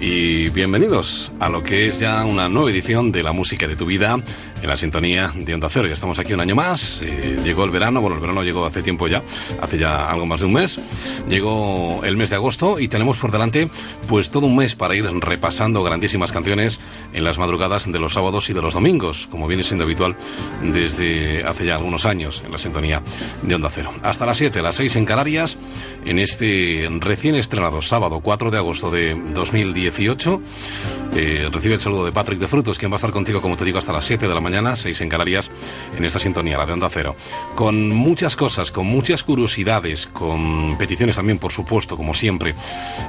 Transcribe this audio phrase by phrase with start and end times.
[0.00, 3.84] Y bienvenidos a lo que es ya una nueva edición de la música de tu
[3.84, 4.18] vida
[4.62, 5.86] en la sintonía de Onda Cero.
[5.86, 7.02] Ya estamos aquí un año más.
[7.02, 9.22] Eh, llegó el verano, bueno, el verano llegó hace tiempo ya,
[9.60, 10.80] hace ya algo más de un mes.
[11.28, 13.68] Llegó el mes de agosto y tenemos por delante
[14.08, 16.80] pues todo un mes para ir repasando grandísimas canciones
[17.12, 20.16] en las madrugadas de los sábados y de los domingos, como viene siendo habitual
[20.62, 23.02] desde hace ya algunos años en la sintonía
[23.42, 23.92] de Onda Cero.
[24.02, 25.58] Hasta las 7, las 6 en Canarias,
[26.06, 30.40] en este recién estrenado sábado 4 de agosto de 2018.
[31.18, 33.64] Eh, recibe el saludo de Patrick de Frutos, quien va a estar contigo, como te
[33.64, 35.50] digo, hasta las 7 de la mañana, 6 en Canarias,
[35.96, 37.16] en esta sintonía, la de Onda Cero.
[37.54, 42.54] Con muchas cosas, con muchas curiosidades, con peticiones también, por supuesto, como siempre.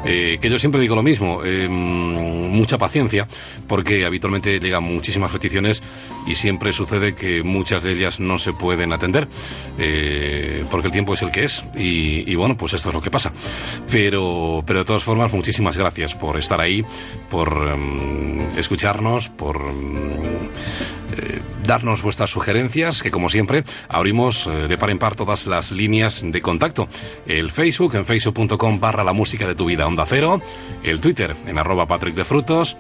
[0.05, 3.27] Eh, que yo siempre digo lo mismo, eh, mucha paciencia,
[3.67, 5.83] porque habitualmente llegan muchísimas peticiones
[6.25, 9.27] y siempre sucede que muchas de ellas no se pueden atender,
[10.71, 13.11] porque el tiempo es el que es, y, y, bueno, pues esto es lo que
[13.11, 13.33] pasa.
[13.91, 16.85] Pero, pero de todas formas, muchísimas gracias por estar ahí,
[17.29, 17.96] por em,
[18.57, 19.57] escucharnos, por
[21.17, 25.71] eh, darnos vuestras sugerencias, que como siempre abrimos eh, de par en par todas las
[25.71, 26.87] líneas de contacto.
[27.25, 30.41] El Facebook en facebook.com barra la música de tu vida onda cero,
[30.83, 32.77] el Twitter en arroba Patrick de Frutos,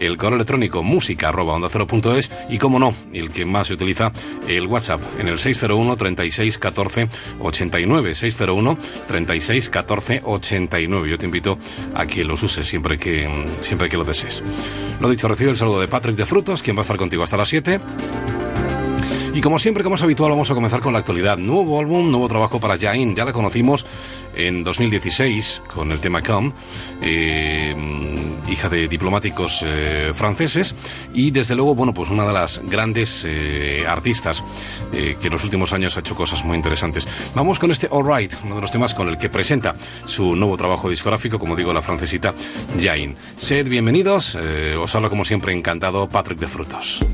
[0.00, 1.68] el correo electrónico música arroba onda
[2.16, 4.12] es y como no, el que más se utiliza,
[4.48, 7.08] el WhatsApp en el 601 36 14
[7.40, 8.78] 89 601
[9.08, 11.10] 36 14 89.
[11.10, 11.58] Yo te invito
[11.94, 13.28] a que los uses siempre que,
[13.60, 14.42] siempre que lo desees.
[15.00, 17.36] Lo dicho, recibe el saludo de Patrick de Frutos, quien va a estar contigo hasta
[17.36, 17.80] las 7.
[19.34, 21.36] Y como siempre, como es habitual, vamos a comenzar con la actualidad.
[21.36, 23.16] Nuevo álbum, nuevo trabajo para Jain.
[23.16, 23.84] Ya la conocimos
[24.36, 26.52] en 2016 con el tema Come,
[27.02, 27.74] eh,
[28.48, 30.76] hija de diplomáticos eh, franceses.
[31.12, 34.44] Y desde luego, bueno, pues una de las grandes eh, artistas
[34.92, 37.08] que en los últimos años ha hecho cosas muy interesantes.
[37.34, 39.74] Vamos con este All Right, uno de los temas con el que presenta
[40.06, 42.32] su nuevo trabajo discográfico, como digo, la francesita
[42.80, 43.16] Jain.
[43.34, 44.36] Sed bienvenidos.
[44.80, 47.04] os hablo como siempre encantado, Patrick de Frutos.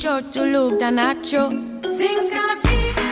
[0.00, 1.50] sure to look down at you.
[1.82, 3.09] Things gonna be.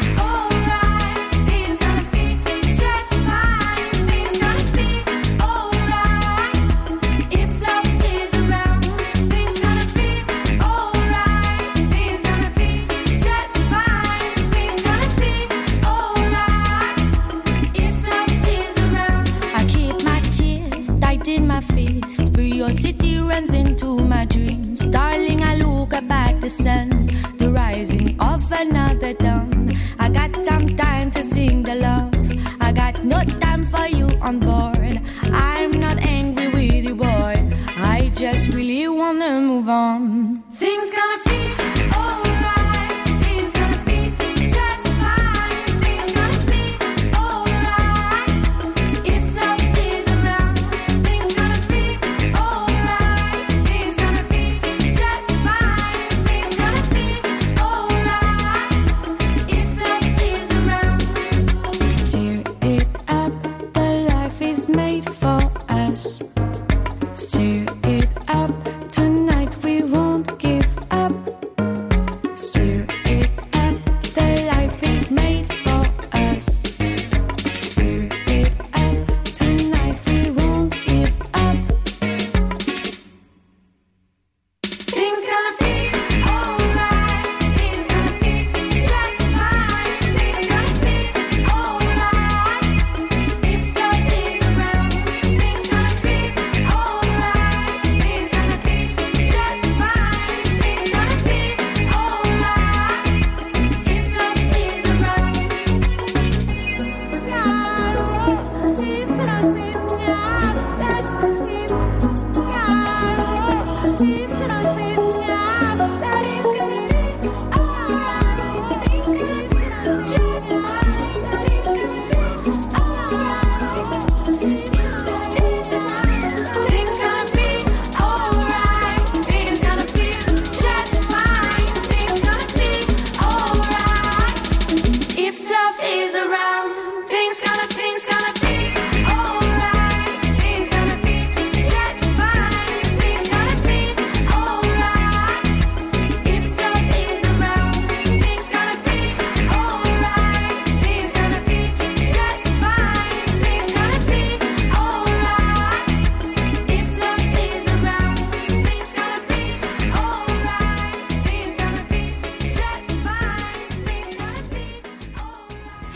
[26.48, 29.77] the sun, the rising of another dawn.
[29.98, 32.15] I got some time to sing the love.
[32.59, 34.95] I got no time for you on board.
[35.24, 37.34] I'm not angry with you, boy.
[37.77, 40.42] I just really wanna move on.
[40.48, 41.28] Things gonna.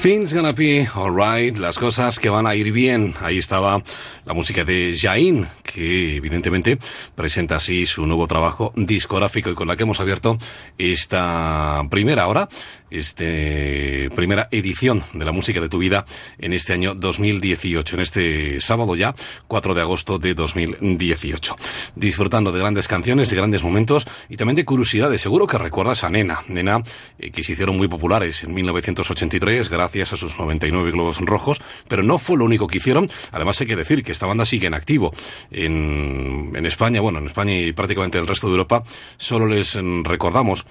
[0.03, 3.15] Things gonna be alright, las cosas que van a ir bien.
[3.21, 3.85] Ahí estaba
[4.25, 6.77] la música de Jain, que evidentemente
[7.23, 10.39] presenta así su nuevo trabajo discográfico y con la que hemos abierto
[10.77, 12.49] esta primera hora,
[12.91, 16.05] este primera edición de la música de tu vida
[16.41, 19.15] en este año 2018, en este sábado ya,
[19.47, 21.57] 4 de agosto de 2018.
[21.95, 25.21] Disfrutando de grandes canciones, de grandes momentos y también de curiosidades.
[25.21, 26.83] Seguro que recuerdas a Nena, Nena
[27.21, 32.03] eh, que se hicieron muy populares en 1983 gracias a sus 99 globos rojos, pero
[32.03, 33.09] no fue lo único que hicieron.
[33.31, 35.15] Además hay que decir que esta banda sigue en activo
[35.53, 38.83] en, en España, en España y prácticamente en el resto de Europa.
[39.17, 40.67] Solo les mm, recordamos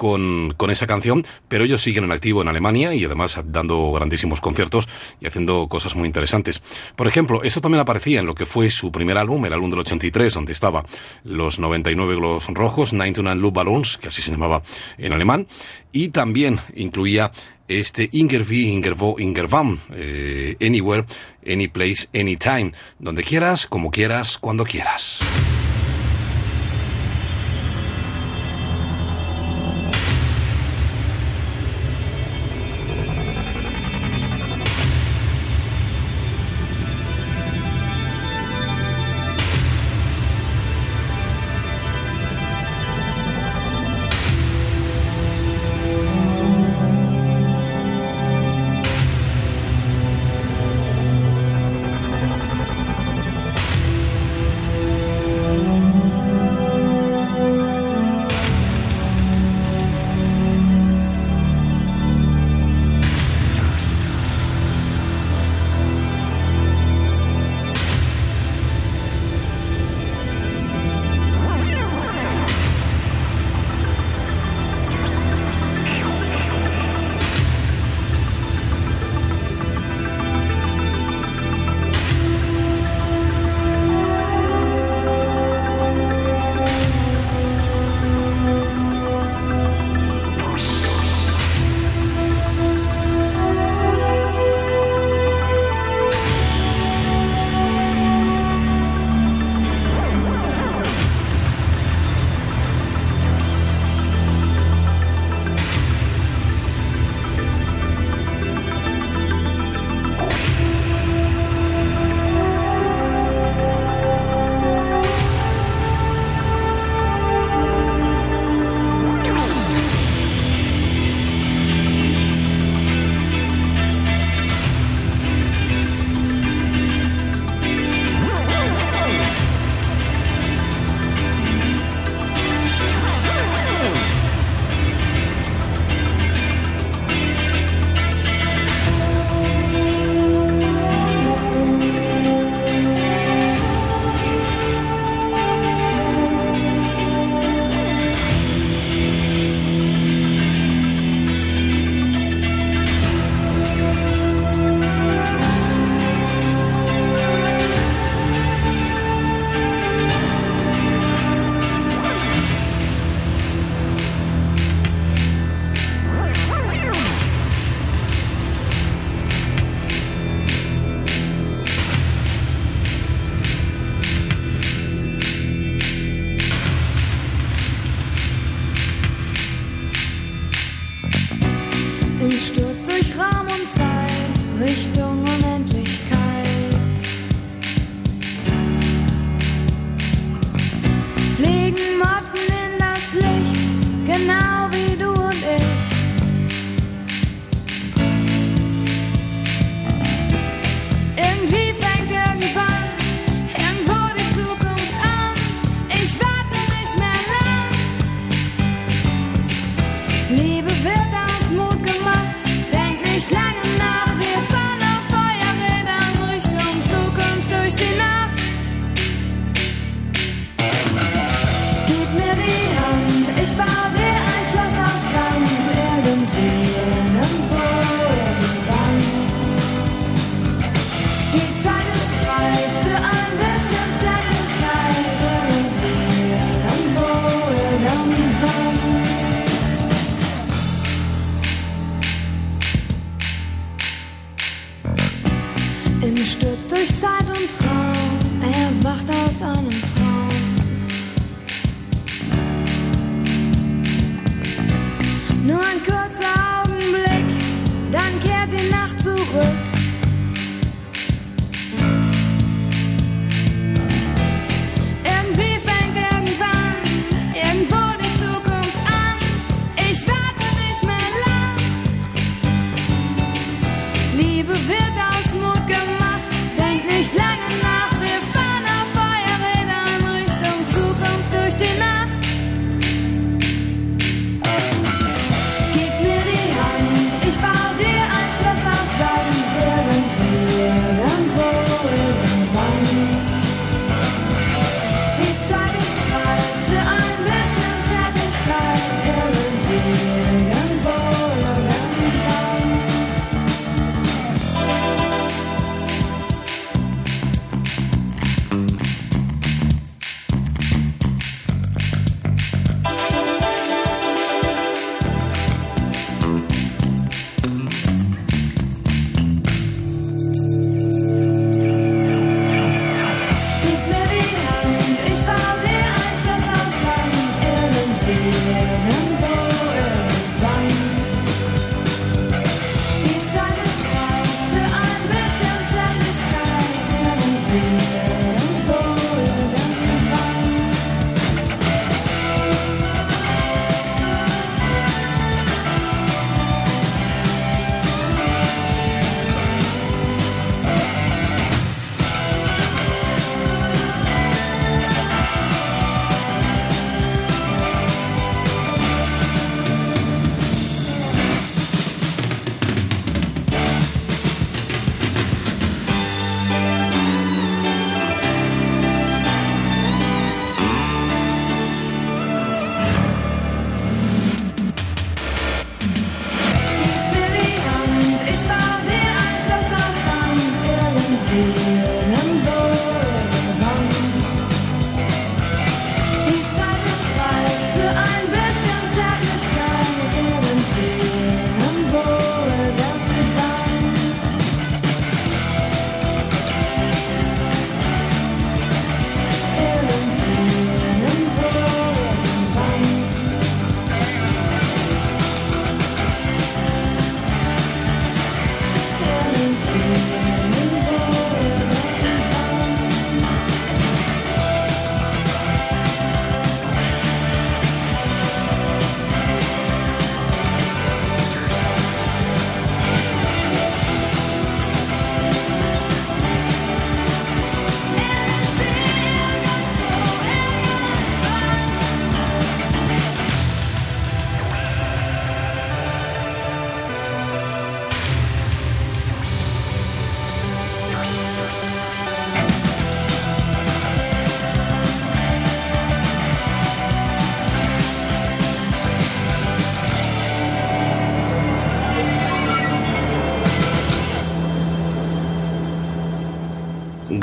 [0.00, 4.40] con, con, esa canción, pero ellos siguen en activo en Alemania y además dando grandísimos
[4.40, 4.88] conciertos
[5.20, 6.62] y haciendo cosas muy interesantes.
[6.96, 9.80] Por ejemplo, esto también aparecía en lo que fue su primer álbum, el álbum del
[9.80, 10.86] 83, donde estaba
[11.22, 14.62] los 99 globos rojos, 99 Blue Balloons, que así se llamaba
[14.96, 15.46] en alemán,
[15.92, 17.30] y también incluía
[17.68, 21.04] este Ingervi, Ingervo, Ingervam, eh, Anywhere,
[21.46, 25.20] Any Place, Anytime, donde quieras, como quieras, cuando quieras.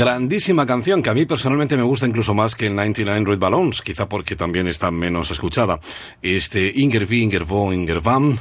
[0.08, 3.82] Grandísima canción que a mí personalmente me gusta incluso más que el 99 Red Balloons,
[3.82, 5.82] quizá porque también está menos escuchada.
[6.22, 8.38] Este Ingervi, Ingervo, Ingervam,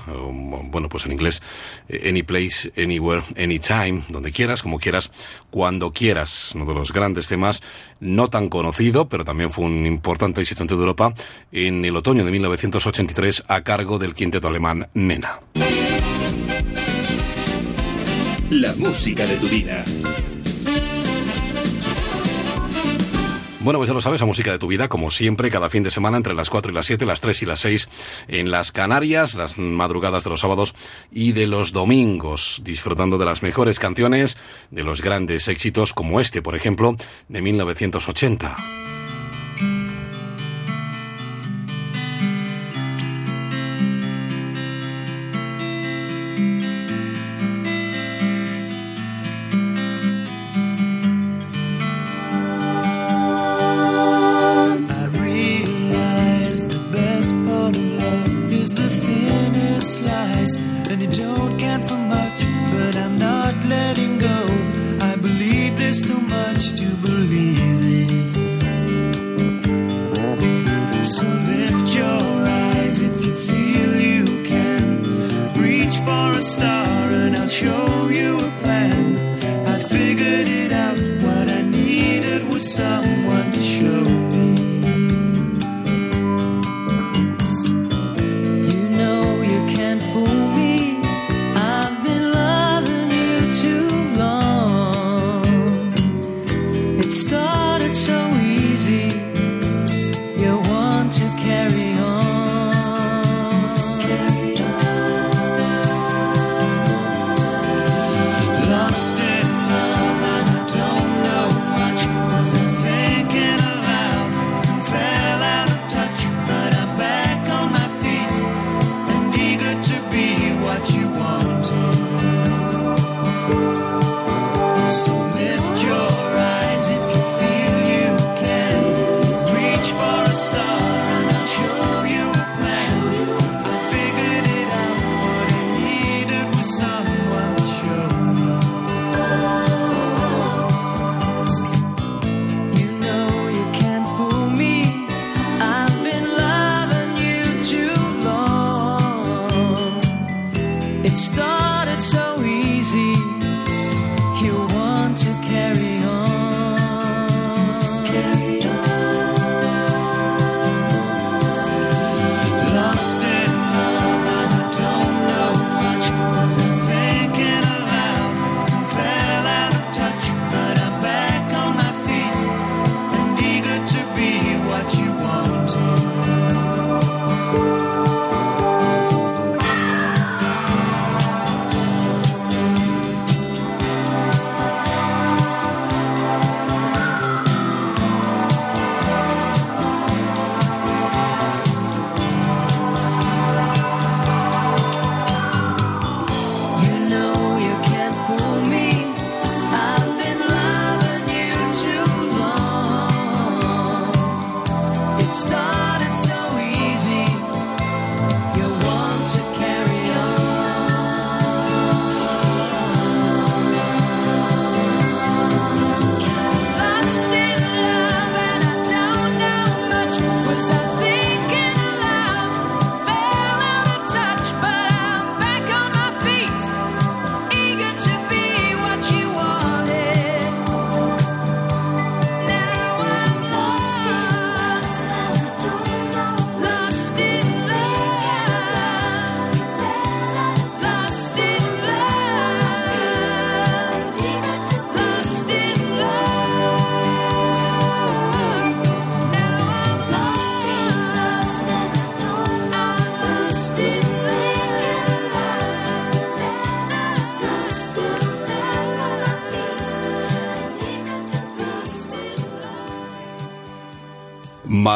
[0.70, 1.42] bueno, pues en inglés,
[1.88, 5.10] eh, Any Place, Anywhere, Anytime, donde quieras, como quieras,
[5.50, 6.52] cuando quieras.
[6.54, 7.64] Uno de los grandes temas,
[7.98, 11.14] no tan conocido, pero también fue un importante éxito toda Europa
[11.50, 15.40] en el otoño de 1983 a cargo del quinteto alemán Nena.
[18.50, 19.84] La música de tu vida.
[23.66, 25.90] Bueno, pues ya lo sabes, la música de tu vida, como siempre, cada fin de
[25.90, 27.88] semana entre las 4 y las 7, las 3 y las 6
[28.28, 30.76] en las Canarias, las madrugadas de los sábados
[31.10, 34.38] y de los domingos, disfrutando de las mejores canciones,
[34.70, 36.96] de los grandes éxitos como este, por ejemplo,
[37.28, 38.95] de 1980.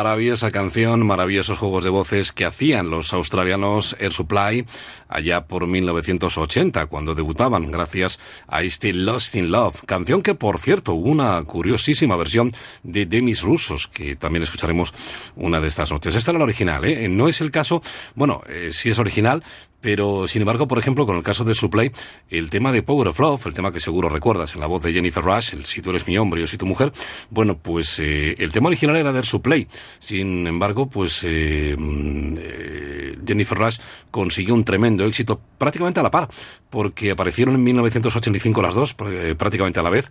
[0.02, 4.64] Maravillosa canción, maravillosos juegos de voces que hacían los australianos Air Supply
[5.08, 10.94] allá por 1980, cuando debutaban gracias a este Lost in Love, canción que por cierto
[10.94, 12.50] hubo una curiosísima versión
[12.82, 14.94] de Demis Rusos, que también escucharemos
[15.36, 16.16] una de estas noches.
[16.16, 17.06] Esta era la original, ¿eh?
[17.10, 17.82] No es el caso,
[18.14, 19.44] bueno, eh, sí es original,
[19.80, 21.90] pero, sin embargo, por ejemplo, con el caso de Supply,
[22.28, 24.92] el tema de Power of Love, el tema que seguro recuerdas en la voz de
[24.92, 26.92] Jennifer Rush, el si tú eres mi hombre o si tu mujer,
[27.30, 29.66] bueno, pues eh, el tema original era de Supply.
[29.98, 33.78] Sin embargo, pues eh, eh, Jennifer Rush
[34.10, 36.28] consiguió un tremendo éxito prácticamente a la par,
[36.68, 40.10] porque aparecieron en 1985 las dos, prácticamente a la vez,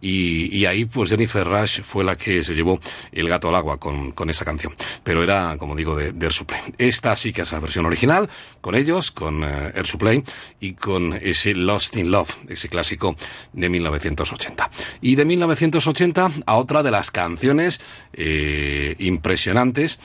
[0.00, 2.80] y, ahí pues Jennifer Rush fue la que se llevó
[3.12, 4.74] el gato al agua con, con esa canción.
[5.02, 6.58] Pero era, como digo, de, de Supply.
[6.78, 8.28] Esta sí que es la versión original,
[8.60, 10.22] con ellos, con eh, Air Supply
[10.60, 13.16] y con ese Lost in Love, ese clásico
[13.52, 14.70] de 1980.
[15.02, 17.80] Y de 1980 a otra de las canciones
[18.12, 19.98] eh, impresionantes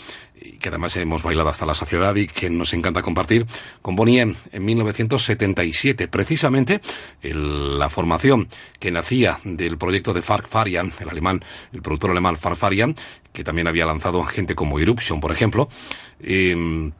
[0.59, 3.45] que además hemos bailado hasta la sociedad y que nos encanta compartir
[3.81, 6.07] con Bonnie en 1977.
[6.07, 6.81] Precisamente
[7.21, 8.47] la formación
[8.79, 11.43] que nacía del proyecto de Fark Farian, el alemán,
[11.73, 12.95] el productor alemán Fark Farian,
[13.33, 15.69] que también había lanzado gente como Eruption, por ejemplo,
[16.19, 16.91] eh,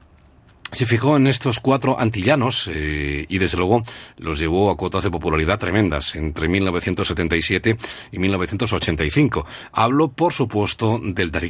[0.72, 3.82] se fijó en estos cuatro antillanos eh, y desde luego
[4.18, 7.78] los llevó a cuotas de popularidad tremendas entre 1977
[8.12, 9.46] y 1985.
[9.72, 11.50] Hablo, por supuesto, del Daddy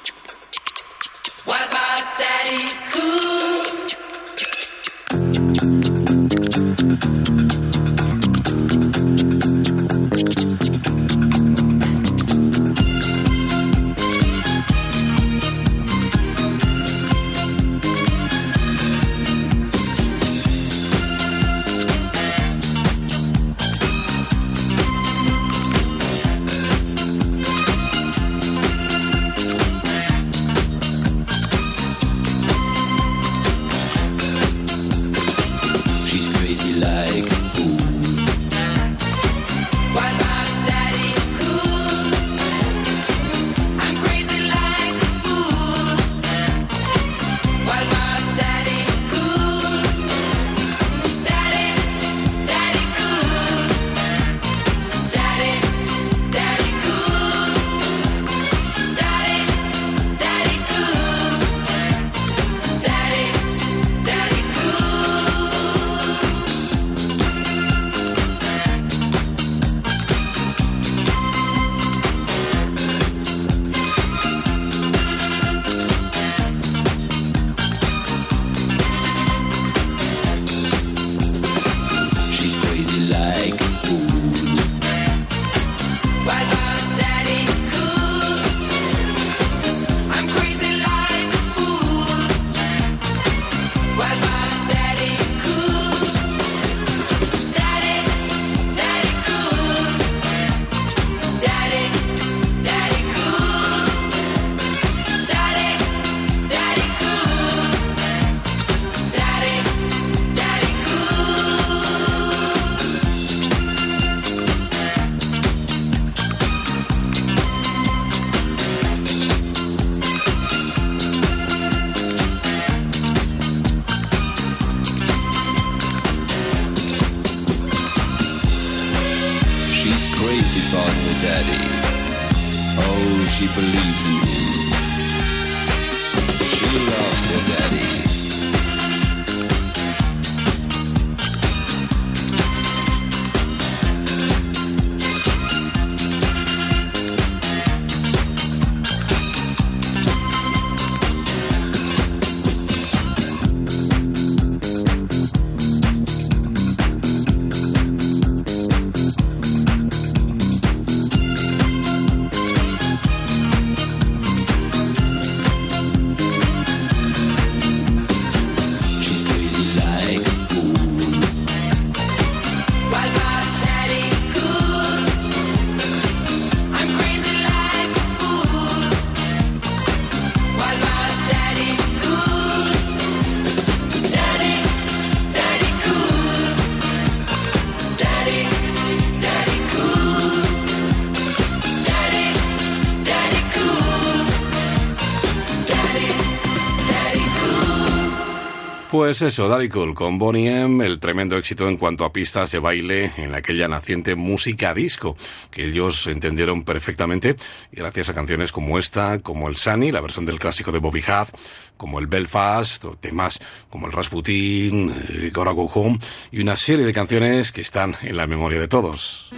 [198.91, 202.59] Pues eso, Daddy Cool con Bonnie M, el tremendo éxito en cuanto a pistas de
[202.59, 205.15] baile en aquella naciente música disco,
[205.49, 207.37] que ellos entendieron perfectamente
[207.71, 210.99] y gracias a canciones como esta, como el Sunny, la versión del clásico de Bobby
[210.99, 211.31] Huff,
[211.77, 215.97] como el Belfast, o temas como el Rasputin, eh, Gotta Go Home
[216.29, 219.31] y una serie de canciones que están en la memoria de todos.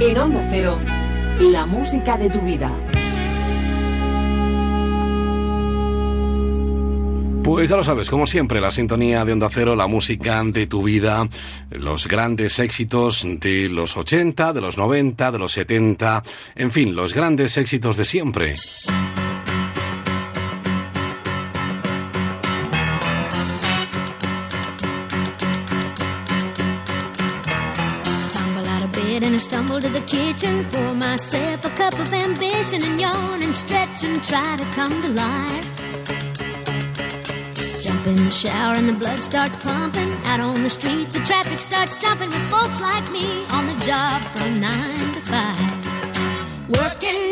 [0.00, 0.78] En Onda Cero,
[1.40, 2.70] la música de tu vida.
[7.52, 10.82] Pues ya lo sabes, como siempre, la sintonía de Onda Cero, la música de tu
[10.82, 11.28] vida,
[11.68, 16.22] los grandes éxitos de los 80, de los 90, de los 70,
[16.54, 18.54] en fin, los grandes éxitos de siempre.
[29.38, 34.22] stumble to the kitchen, pour myself a cup of ambition and yawn and stretch and
[34.22, 35.71] try to come to life.
[38.12, 40.12] In the shower and the blood starts pumping.
[40.26, 44.22] Out on the streets, the traffic starts jumping with folks like me on the job
[44.36, 46.68] from nine to five.
[46.68, 47.31] Working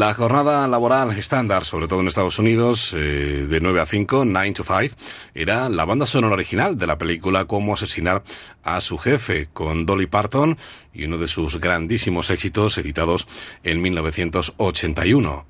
[0.00, 4.52] La jornada laboral estándar, sobre todo en Estados Unidos, eh, de 9 a 5, 9
[4.52, 4.96] to 5,
[5.34, 8.22] era la banda sonora original de la película Cómo asesinar
[8.62, 10.56] a su jefe, con Dolly Parton
[10.94, 13.28] y uno de sus grandísimos éxitos editados
[13.62, 15.44] en 1981.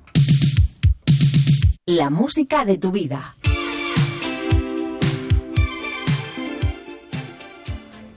[1.85, 3.37] La música de tu vida.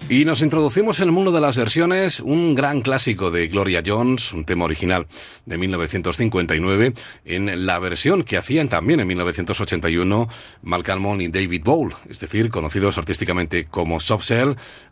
[0.09, 4.35] Y nos introducimos en el mundo de las versiones, un gran clásico de Gloria Jones,
[4.35, 5.07] un tema original
[5.47, 6.93] de 1959,
[7.25, 10.29] en la versión que hacían también en 1981
[10.63, 14.31] Malcolm y David Bowl, es decir, conocidos artísticamente como Soft.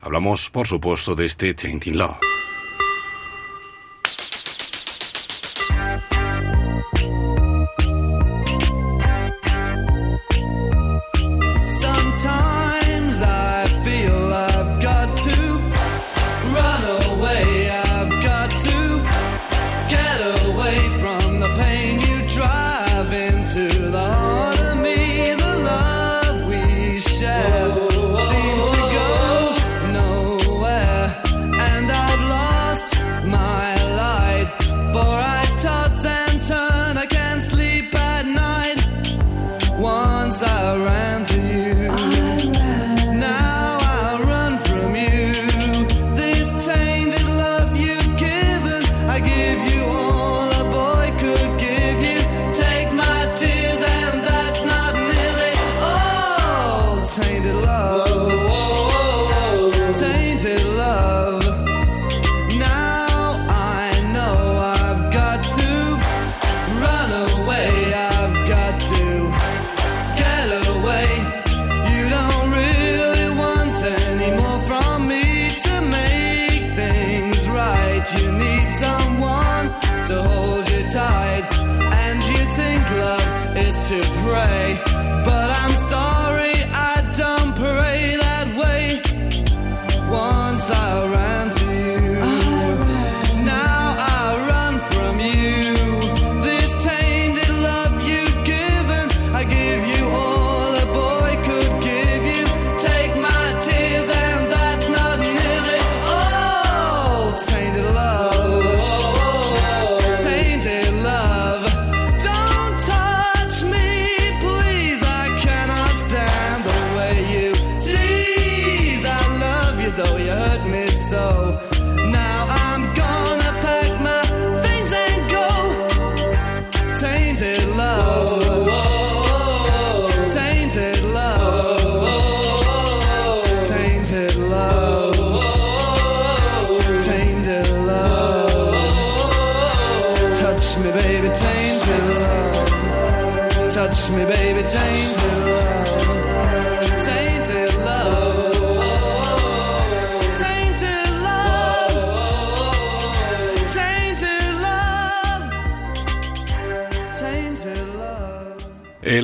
[0.00, 2.16] Hablamos, por supuesto, de este Tainting Love.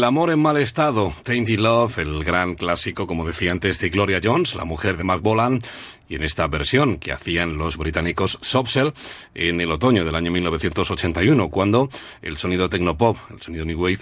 [0.08, 4.54] Amor en mal estado, Tainted Love, el gran clásico, como decía antes, de Gloria Jones,
[4.54, 5.60] la mujer de Mark Bolan,
[6.08, 8.94] y en esta versión que hacían los británicos Sobsell
[9.34, 11.90] en el otoño del año 1981, cuando
[12.22, 13.98] el sonido tecnopop, el sonido new wave,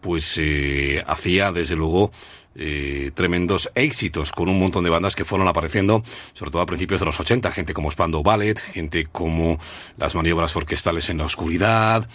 [0.00, 2.12] pues eh, hacía desde luego
[2.58, 7.00] eh, tremendos éxitos con un montón de bandas que fueron apareciendo, sobre todo a principios
[7.00, 9.58] de los 80, gente como Spandau Ballet, gente como
[9.96, 12.08] las maniobras orquestales en la oscuridad,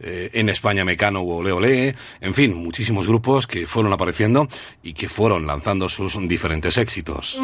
[0.00, 4.48] eh, en España Mecano o Ole, en fin, muchísimos grupos que fueron apareciendo
[4.82, 7.38] y que fueron lanzando sus diferentes éxitos.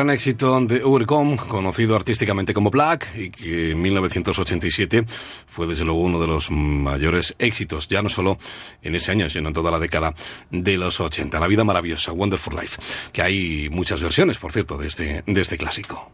[0.00, 5.04] Gran éxito de Urcom, conocido artísticamente como Black, y que en 1987
[5.46, 8.38] fue desde luego uno de los mayores éxitos, ya no solo
[8.80, 10.14] en ese año, sino en toda la década
[10.50, 11.38] de los 80.
[11.38, 12.80] La vida maravillosa, Wonderful Life,
[13.12, 16.10] que hay muchas versiones, por cierto, de este, de este clásico.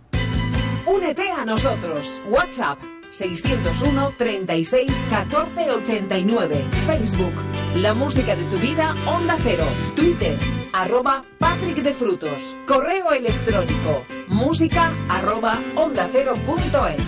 [0.84, 2.20] Únete a nosotros.
[2.26, 2.80] WhatsApp
[3.12, 6.64] 601 36 14 89.
[6.89, 7.34] Facebook
[7.76, 9.64] La música de tu vida, Onda Cero.
[9.95, 10.37] Twitter
[10.72, 11.22] arroba
[11.87, 12.57] de Frutos.
[12.66, 16.99] Correo electrónico música arroba onda cero punto es.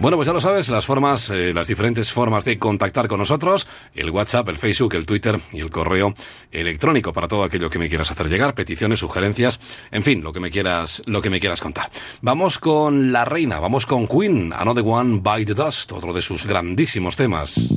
[0.00, 3.68] Bueno, pues ya lo sabes, las formas, eh, las diferentes formas de contactar con nosotros,
[3.94, 6.14] el WhatsApp, el Facebook, el Twitter y el correo
[6.50, 9.60] electrónico para todo aquello que me quieras hacer llegar, peticiones, sugerencias,
[9.90, 11.90] en fin, lo que me quieras, lo que me quieras contar.
[12.22, 16.46] Vamos con la reina, vamos con Queen, Another One by the Dust, otro de sus
[16.46, 17.76] grandísimos temas.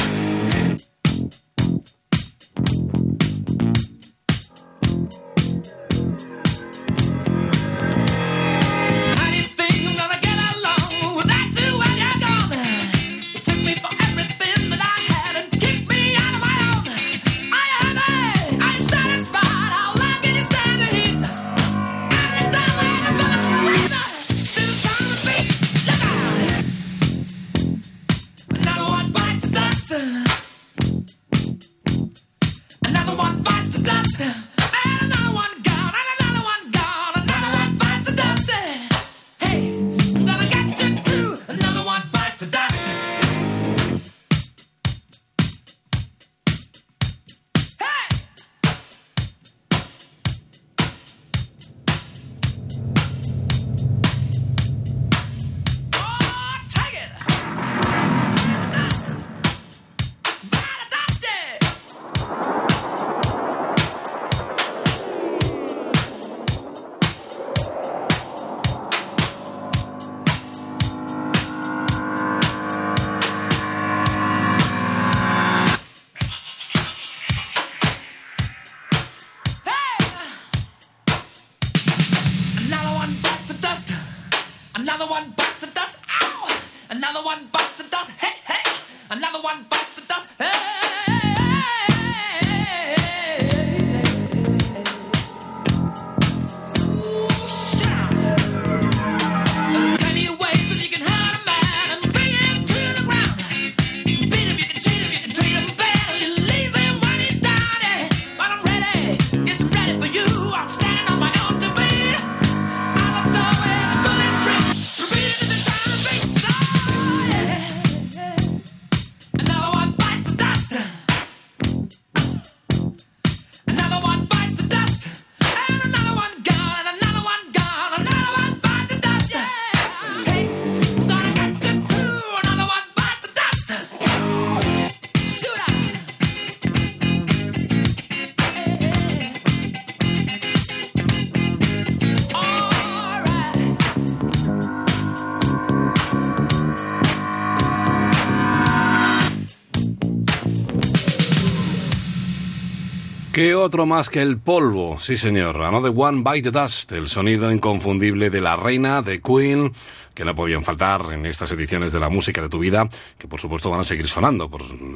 [153.41, 154.99] ¿Qué otro más que el polvo?
[154.99, 155.63] Sí, señor.
[155.63, 159.73] Another One by the Dust, el sonido inconfundible de la reina, de Queen,
[160.13, 162.87] que no podían faltar en estas ediciones de la música de tu vida,
[163.17, 164.47] que por supuesto van a seguir sonando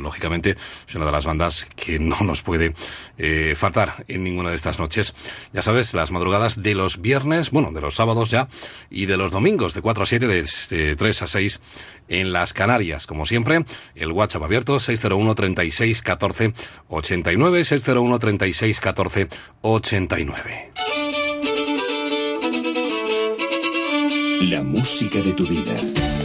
[0.05, 0.55] lógicamente
[0.87, 2.73] es una de las bandas que no nos puede
[3.17, 5.13] eh, faltar en ninguna de estas noches.
[5.51, 8.47] Ya sabes, las madrugadas de los viernes, bueno, de los sábados ya,
[8.89, 11.61] y de los domingos de 4 a 7, de, de 3 a 6
[12.07, 13.07] en las Canarias.
[13.07, 16.53] Como siempre, el WhatsApp abierto 601 36 14
[16.87, 19.29] 89 601 36 14
[19.61, 20.71] 89.
[24.41, 26.24] La música de tu vida.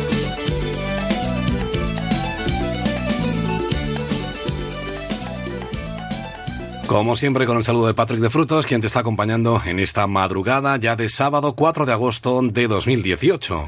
[6.90, 10.08] Como siempre, con el saludo de Patrick de Frutos, quien te está acompañando en esta
[10.08, 13.64] madrugada ya de sábado 4 de agosto de 2018.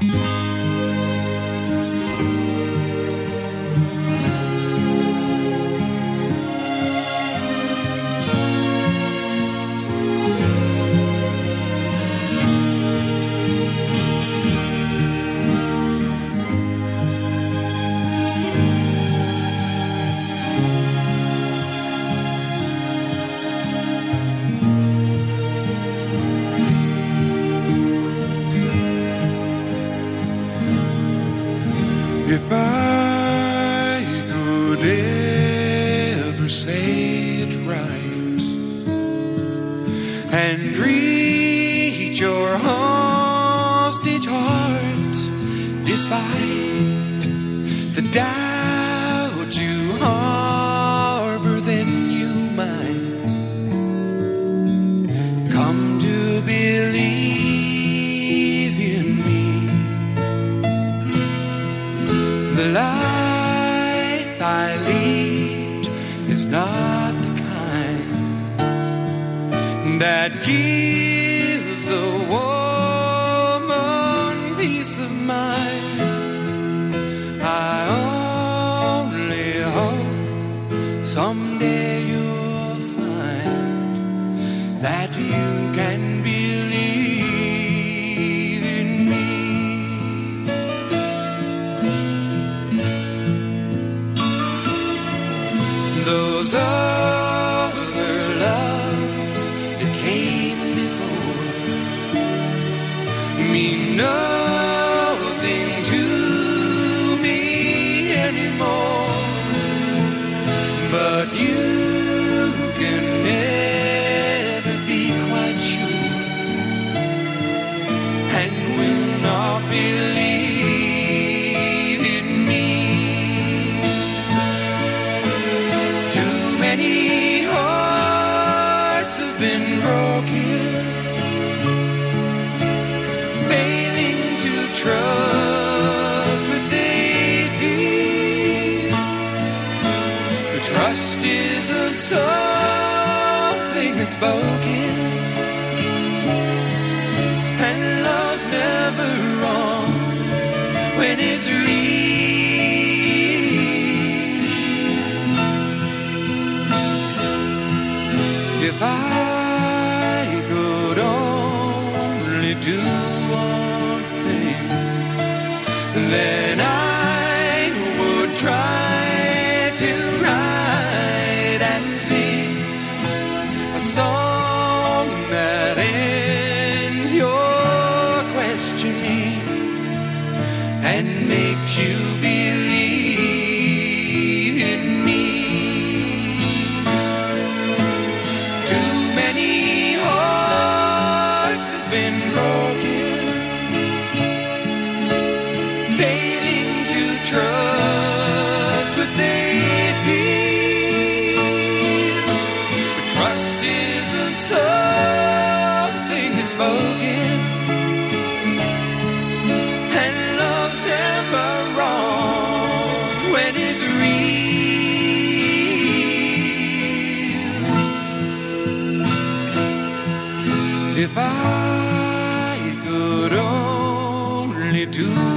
[221.03, 225.32] If I could only do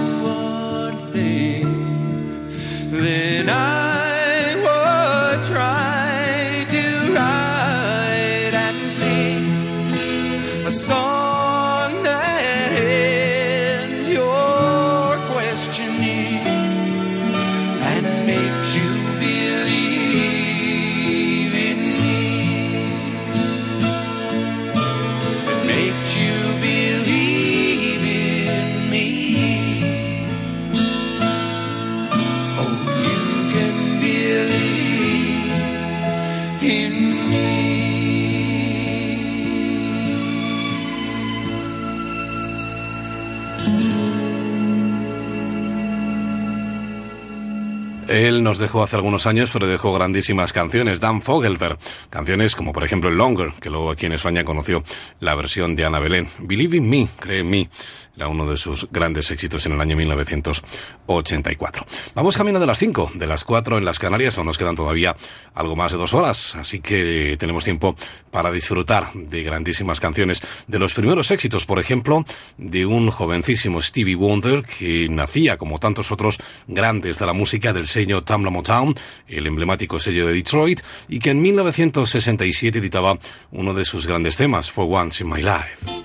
[48.46, 51.00] nos dejó hace algunos años, pero dejó grandísimas canciones.
[51.00, 51.78] Dan Fogelberg.
[52.10, 54.84] Canciones como, por ejemplo, Longer, que luego aquí en España conoció
[55.18, 56.28] la versión de Ana Belén.
[56.38, 57.68] Believe in Me, cree en mí.
[58.16, 61.86] Era uno de sus grandes éxitos en el año 1984.
[62.14, 64.38] Vamos camino de las 5, de las 4 en las Canarias.
[64.38, 65.14] Aún nos quedan todavía
[65.54, 67.94] algo más de dos horas, así que tenemos tiempo
[68.30, 70.40] para disfrutar de grandísimas canciones.
[70.66, 72.24] De los primeros éxitos, por ejemplo,
[72.56, 77.86] de un jovencísimo Stevie Wonder que nacía, como tantos otros grandes de la música, del
[77.86, 78.94] sello Tamla Motown,
[79.28, 83.18] el emblemático sello de Detroit, y que en 1967 editaba
[83.52, 85.95] uno de sus grandes temas, For Once in My Life.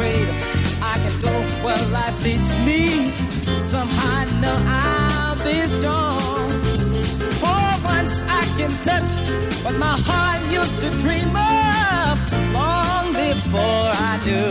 [0.00, 0.28] Unafraid,
[0.82, 1.32] I can go
[1.64, 3.12] where life leads me.
[3.62, 6.48] Somehow I know I'll be strong.
[7.40, 9.10] For once I can touch
[9.64, 12.18] what my heart used to dream of
[12.52, 14.50] long before I knew.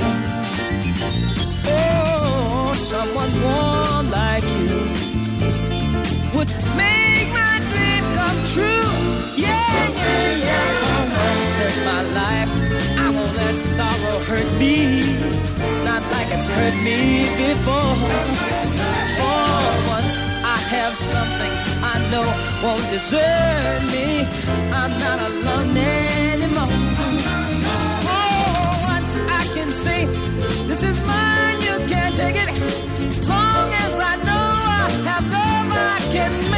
[1.71, 4.79] Oh, someone warm like you
[6.35, 8.89] would make my dream come true.
[9.35, 10.79] Yeah, yeah, yeah.
[10.89, 12.58] For once in my life,
[14.29, 15.01] hurt me,
[15.83, 17.95] not like it's hurt me before.
[19.17, 19.49] For
[19.95, 20.15] once,
[20.45, 22.27] I have something I know
[22.63, 24.27] won't desert me.
[24.79, 26.69] I'm not alone anymore.
[28.05, 28.29] For
[28.93, 30.05] once, I can say,
[30.69, 32.49] This is mine, you can't take it.
[33.27, 34.45] Long as I know
[34.77, 36.48] I have love, I can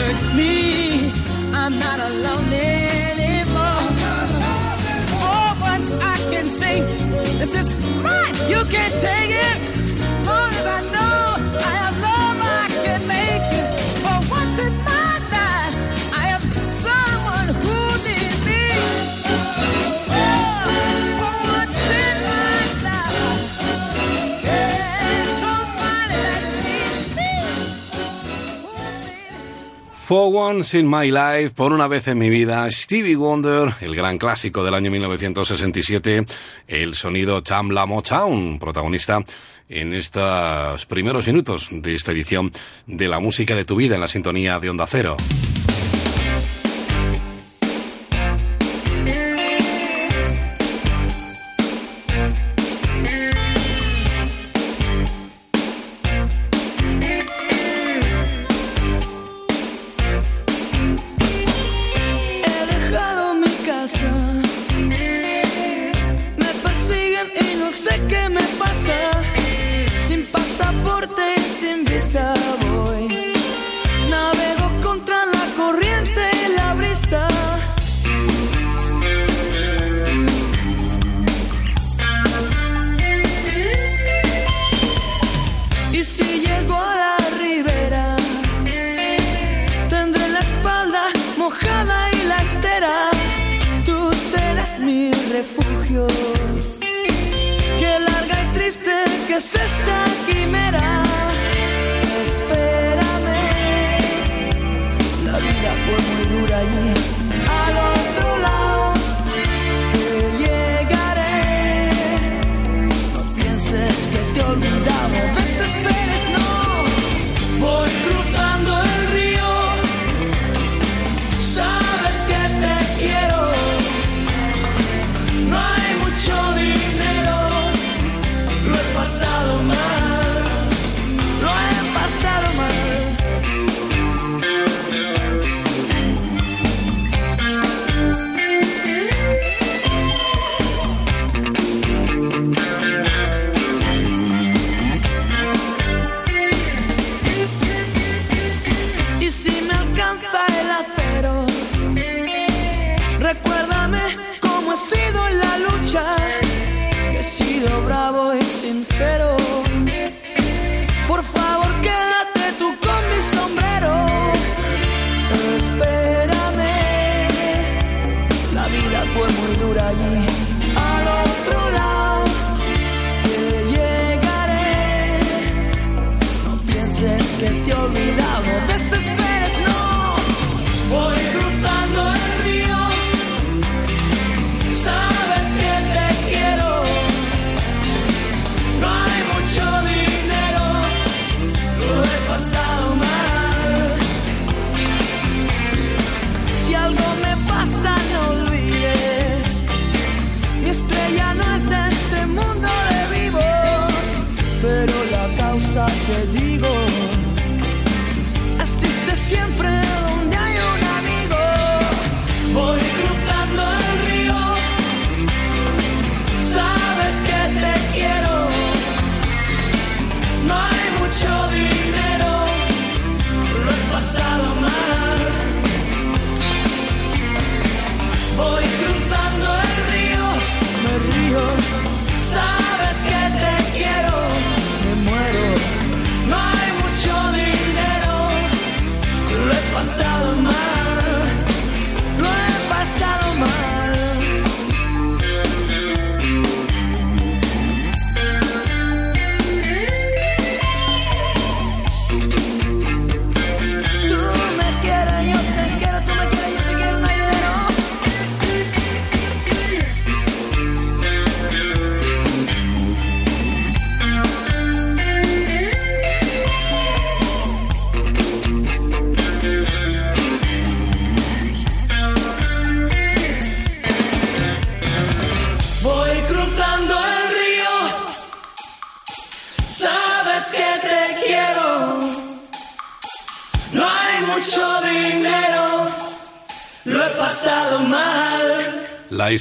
[0.00, 1.12] desert me.
[1.52, 3.82] I'm not alone anymore.
[5.12, 6.80] For once I can say,
[7.38, 7.68] this is
[8.02, 9.69] mine, you can't take it.
[30.10, 34.18] For Once in My Life, por una vez en mi vida, Stevie Wonder, el gran
[34.18, 36.26] clásico del año 1967,
[36.66, 39.22] el sonido Chamla Motown, protagonista
[39.68, 42.50] en estos primeros minutos de esta edición
[42.88, 45.16] de la música de tu vida en la sintonía de Onda Cero.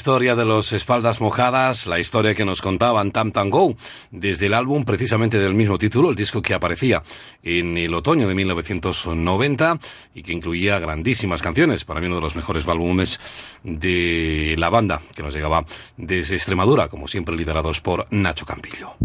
[0.09, 3.75] Historia de los espaldas mojadas, la historia que nos contaban Tam Tam Go,
[4.09, 7.03] desde el álbum precisamente del mismo título, el disco que aparecía
[7.43, 9.77] en el otoño de 1990
[10.15, 13.19] y que incluía grandísimas canciones, para mí uno de los mejores álbumes
[13.63, 15.63] de la banda, que nos llegaba
[15.95, 18.95] desde Extremadura, como siempre liderados por Nacho Campillo.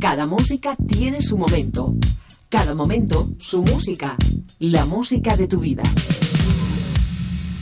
[0.00, 1.96] Cada música tiene su momento.
[2.48, 4.16] Cada momento, su música.
[4.60, 5.82] La música de tu vida.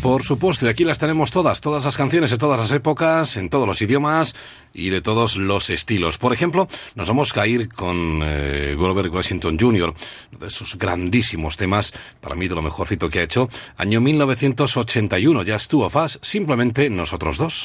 [0.06, 3.50] Por supuesto, y aquí las tenemos todas, todas las canciones de todas las épocas, en
[3.50, 4.36] todos los idiomas
[4.72, 6.16] y de todos los estilos.
[6.16, 9.92] Por ejemplo, nos vamos a ir con eh, Washington Jr.,
[10.38, 13.48] de sus grandísimos temas, para mí de lo mejorcito que ha hecho,
[13.78, 17.64] año 1981, Just Two of Us, simplemente nosotros dos.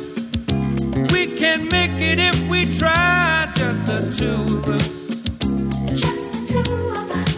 [1.41, 4.87] Can make it if we try, just the two of us.
[5.99, 7.31] Just the two of us.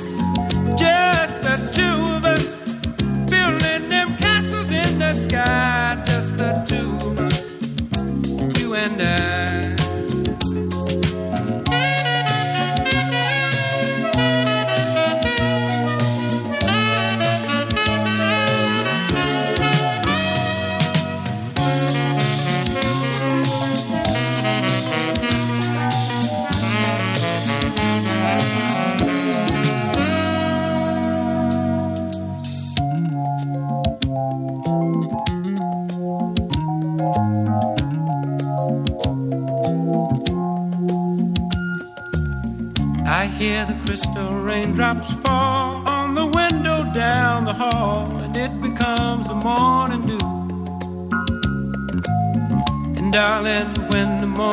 [0.77, 2.43] Just the two of us.
[3.31, 5.62] Building them castles in the sky,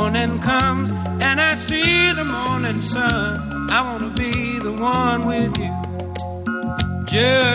[0.01, 0.91] morning comes
[1.21, 5.73] and I see the morning sun, I wanna be the one with you.
[7.05, 7.50] Just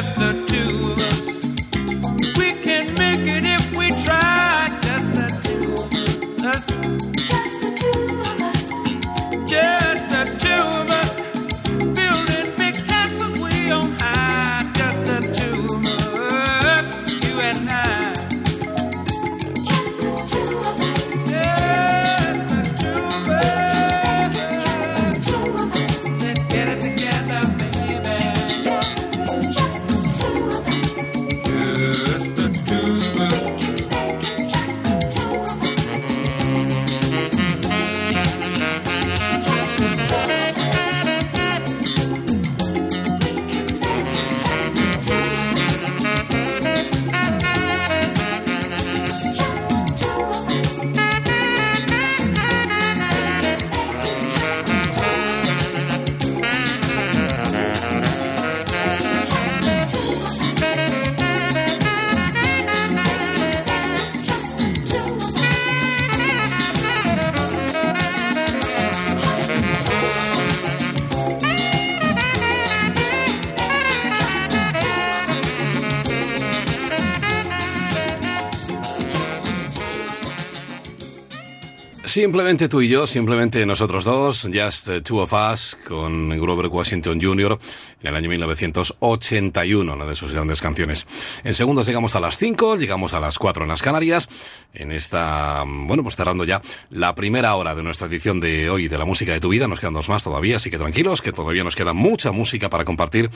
[82.16, 87.60] Simplemente tú y yo, simplemente nosotros dos, Just Two of Us, con Grover Washington Jr.
[88.02, 91.06] en el año 1981, una de sus grandes canciones.
[91.44, 94.30] En segundos llegamos a las 5, llegamos a las 4 en las Canarias,
[94.74, 98.98] en esta, bueno, pues cerrando ya la primera hora de nuestra edición de hoy de
[98.98, 99.68] la música de tu vida.
[99.68, 102.86] Nos quedan dos más todavía, así que tranquilos, que todavía nos queda mucha música para
[102.86, 103.30] compartir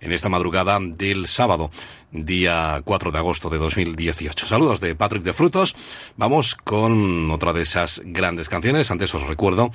[0.00, 1.70] en esta madrugada del sábado,
[2.10, 4.46] día 4 de agosto de 2018.
[4.46, 5.74] Saludos de Patrick de Frutos.
[6.18, 8.90] Vamos con otra de esas grandes canciones.
[8.90, 9.70] Antes os recuerdo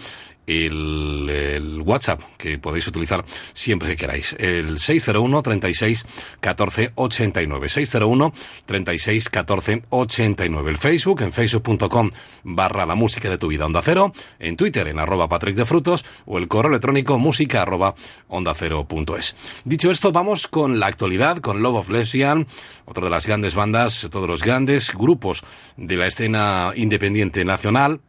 [0.48, 3.24] el, el WhatsApp que podéis utilizar
[3.54, 4.36] siempre que queráis.
[4.39, 6.06] El 601 36
[6.39, 7.70] 14 89.
[7.70, 8.34] 601
[8.66, 10.72] 36 14 89.
[10.72, 12.10] El Facebook en facebook.com
[12.44, 14.14] barra la música de tu vida onda cero.
[14.39, 17.96] En Twitter en arroba Patrick de Frutos o el correo electrónico música arroba
[18.28, 19.36] onda cero punto es.
[19.64, 22.48] Dicho esto, vamos con la actualidad, con Love of Lesbian,
[22.86, 25.44] otra de las grandes bandas, todos los grandes grupos
[25.78, 28.02] de la escena independiente nacional.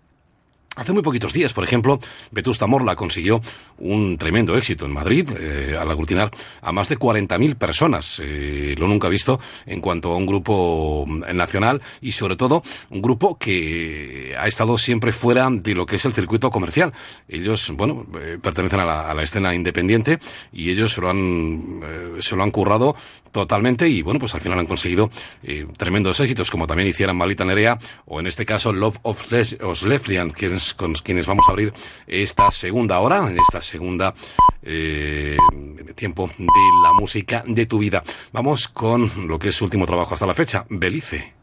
[0.75, 1.99] Hace muy poquitos días, por ejemplo,
[2.31, 3.43] Vetusta Morla consiguió
[3.83, 6.31] un tremendo éxito en Madrid eh, al aglutinar
[6.61, 8.21] a más de 40.000 personas.
[8.23, 13.03] Eh, lo nunca visto en cuanto a un grupo mm, nacional y sobre todo un
[13.03, 16.93] grupo que ha estado siempre fuera de lo que es el circuito comercial.
[17.29, 20.19] Ellos, bueno, eh, pertenecen a la, escena independiente
[20.53, 22.97] y ellos se lo han, eh, se lo han currado
[23.31, 25.11] totalmente y bueno, pues al final han conseguido
[25.79, 29.83] tremendos éxitos como también hicieran Malita Nerea o en este caso Love of, Les of
[29.85, 31.73] Lesbian, quienes, con quienes vamos a abrir
[32.07, 33.63] esta segunda hora, en esta
[34.63, 35.37] eh,
[35.95, 36.47] tiempo de
[36.83, 38.03] la música de tu vida.
[38.33, 41.42] Vamos con lo que es su último trabajo hasta la fecha, Belice.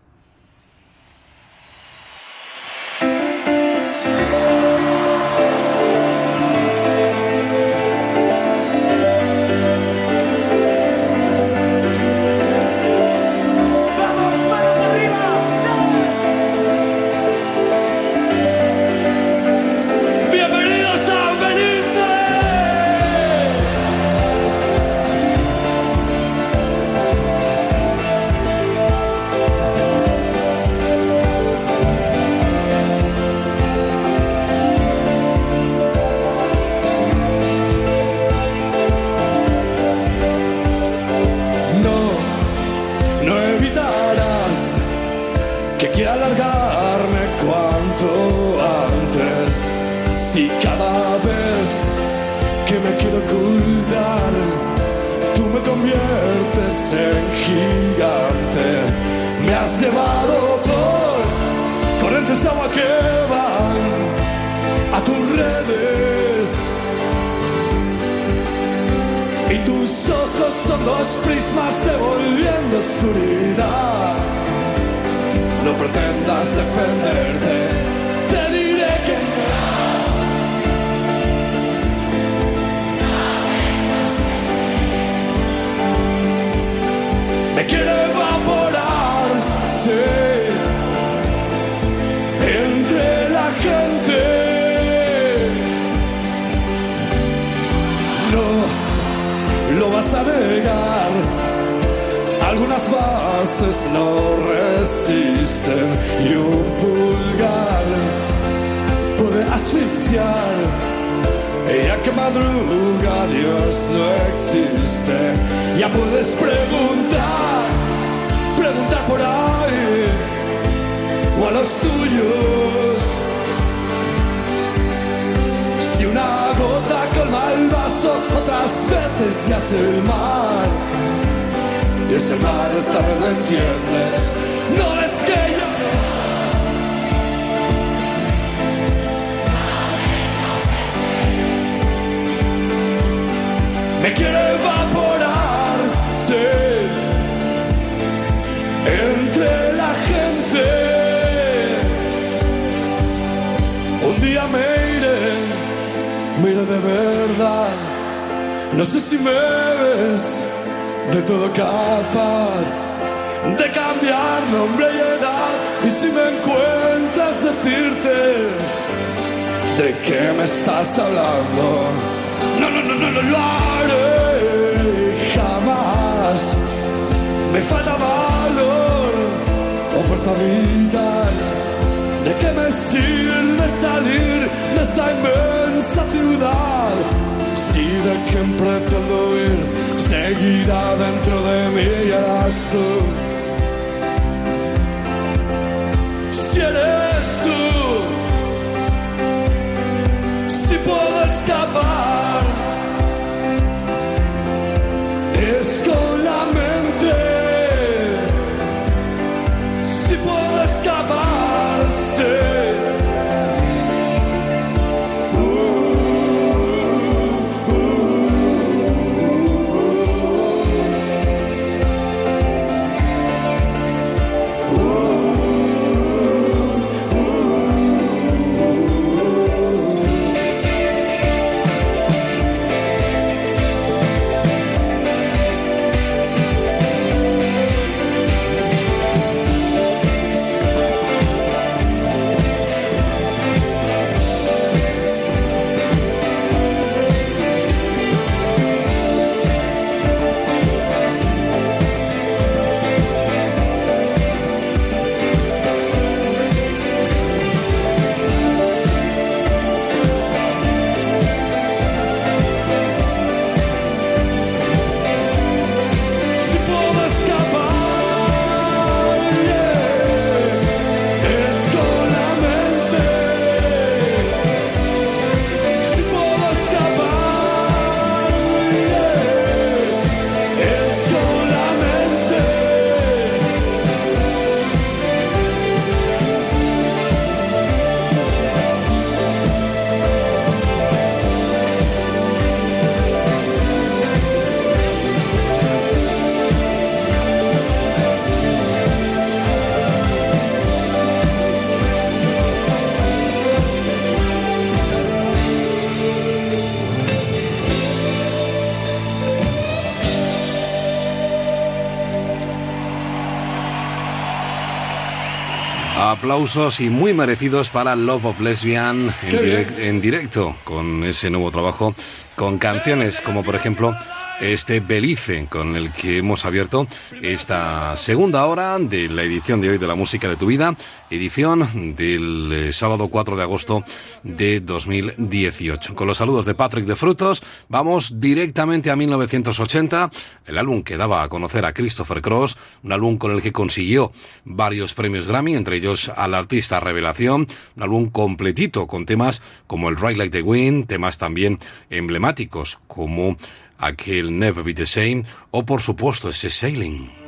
[316.33, 319.87] Aplausos y muy merecidos para Love of Lesbian en, Qué direc- bien.
[319.89, 321.95] en directo con ese nuevo trabajo,
[322.35, 323.95] con canciones como por ejemplo
[324.39, 326.85] este Belice con el que hemos abierto
[327.23, 330.75] esta segunda hora de la edición de hoy de la música de tu vida,
[331.09, 333.83] edición del eh, sábado 4 de agosto
[334.23, 335.95] de 2018.
[335.95, 340.11] Con los saludos de Patrick de Frutos, vamos directamente a 1980,
[340.45, 344.11] el álbum que daba a conocer a Christopher Cross, un álbum con el que consiguió
[344.45, 349.97] varios premios Grammy, entre ellos al artista revelación, un álbum completito con temas como el
[349.97, 351.59] Ride Like the Wind, temas también
[351.89, 353.37] emblemáticos como
[353.77, 357.18] aquel Never Be the Same o por supuesto ese Sailing.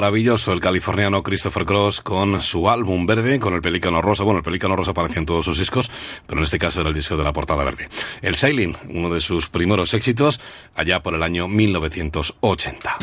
[0.00, 4.24] Maravilloso el californiano Christopher Cross con su álbum verde, con el Pelícano Rosa.
[4.24, 5.90] Bueno, el Pelícano Rosa aparecía en todos sus discos,
[6.26, 7.86] pero en este caso era el disco de la portada verde.
[8.22, 10.40] El Sailing, uno de sus primeros éxitos,
[10.74, 12.96] allá por el año 1980.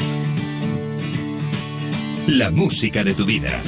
[2.26, 3.62] La música de tu vida.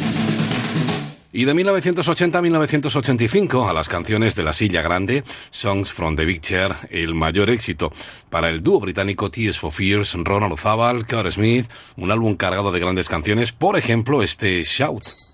[1.39, 6.25] Y de 1980 a 1985 a las canciones de La Silla Grande, Songs from the
[6.25, 7.93] Big Chair, el mayor éxito
[8.29, 12.81] para el dúo británico Tears for Fears, Ronald Zaval, Carl Smith, un álbum cargado de
[12.81, 15.28] grandes canciones, por ejemplo este Shout.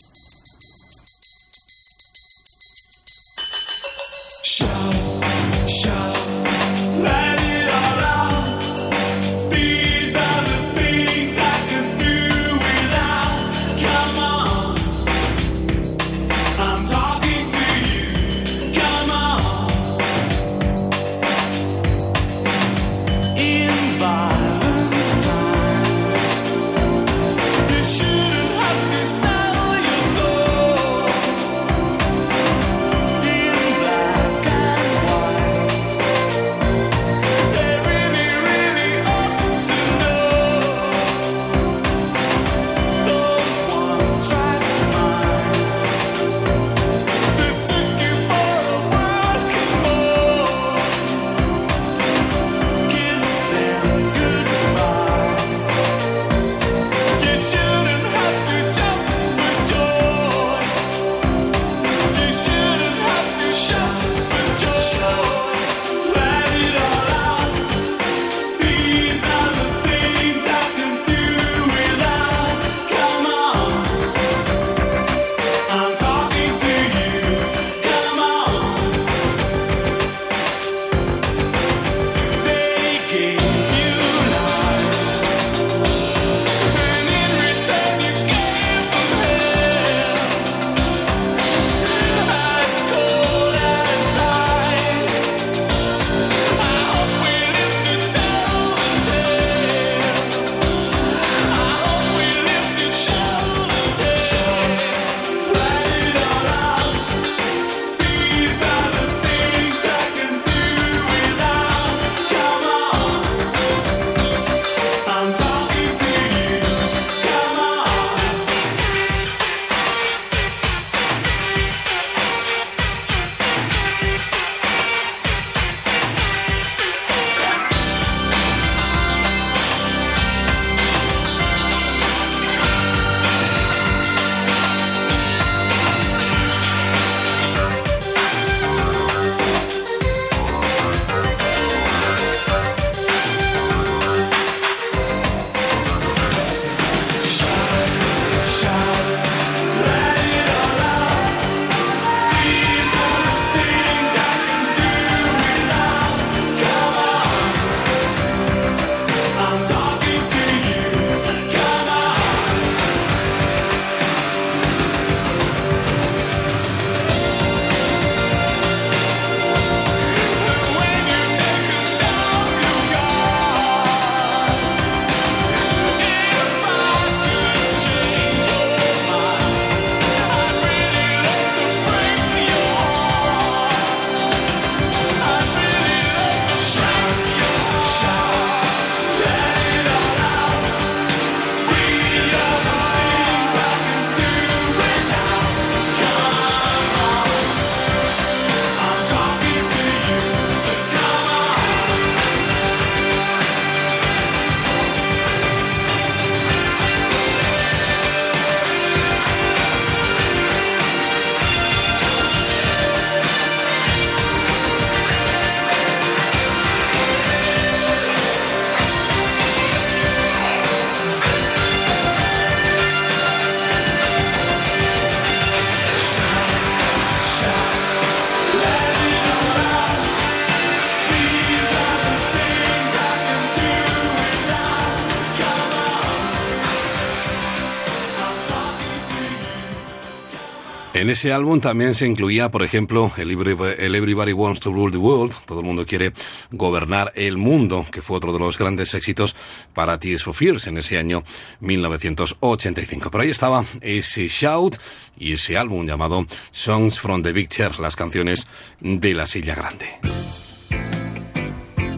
[241.06, 244.98] En ese álbum también se incluía, por ejemplo, el, el Everybody Wants to Rule the
[244.98, 246.14] World, todo el mundo quiere
[246.50, 249.36] gobernar el mundo, que fue otro de los grandes éxitos
[249.76, 251.24] para Tears for Fears en ese año
[251.60, 253.12] 1985.
[253.12, 254.78] Pero ahí estaba ese shout
[255.16, 258.48] y ese álbum llamado Songs from the Big Chair, las canciones
[258.80, 259.86] de la silla grande.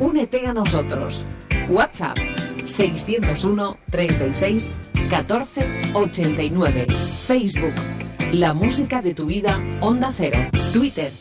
[0.02, 1.26] Únete a nosotros.
[1.70, 2.18] WhatsApp
[2.66, 4.70] 601 36
[5.10, 6.88] 14 89.
[7.26, 7.97] Facebook
[8.34, 10.38] la música de tu vida, Onda Cero.
[10.74, 11.12] Twitter,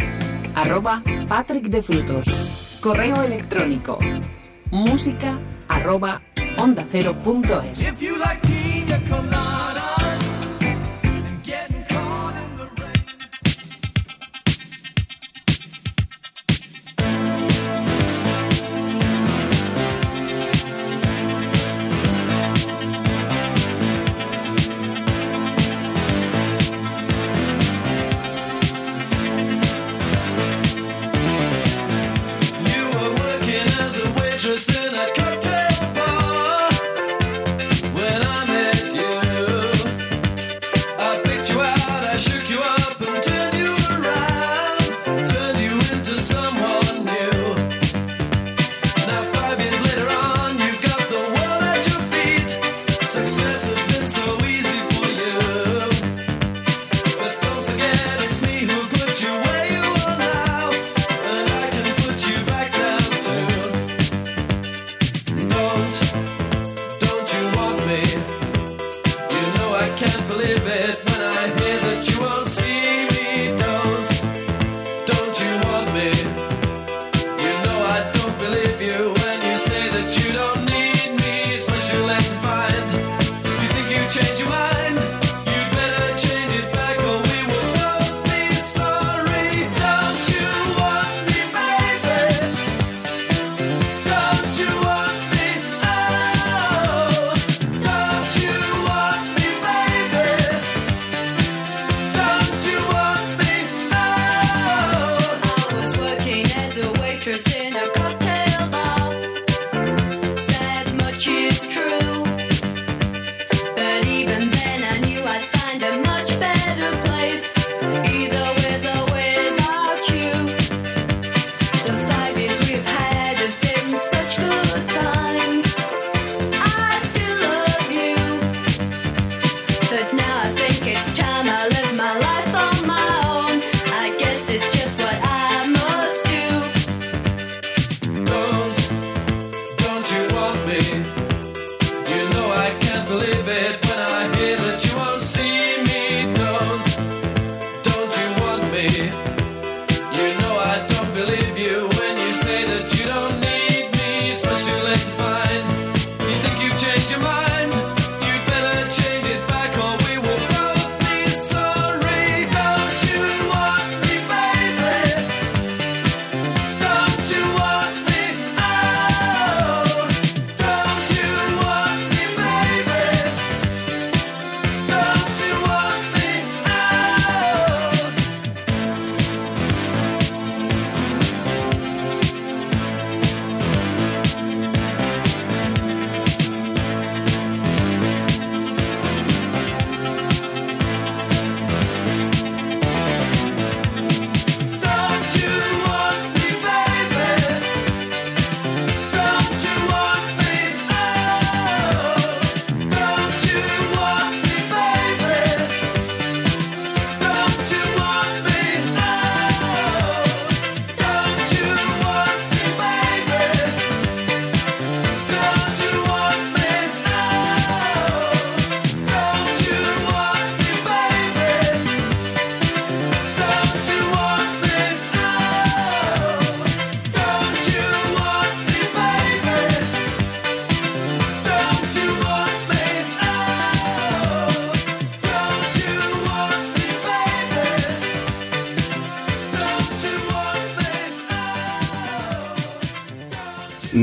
[0.55, 2.79] arroba Patrick de Frutos.
[2.81, 3.99] Correo electrónico,
[4.71, 5.39] música
[5.69, 6.23] arroba
[6.59, 7.17] onda cero.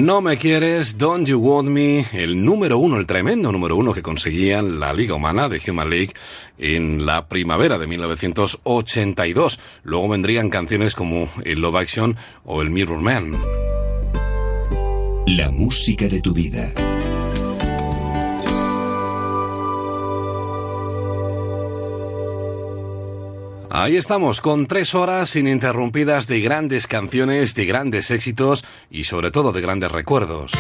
[0.04, 4.02] No me quieres, Don't You Want Me, el número uno, el tremendo número uno que
[4.02, 6.12] conseguían la Liga Humana de Human League
[6.58, 9.62] en la primavera de 1982.
[9.84, 13.32] Luego vendrían canciones como el Love Action o el Mirror Man.
[15.26, 16.74] La música de tu vida.
[23.76, 29.52] Ahí estamos, con tres horas ininterrumpidas de grandes canciones, de grandes éxitos y sobre todo
[29.52, 30.52] de grandes recuerdos.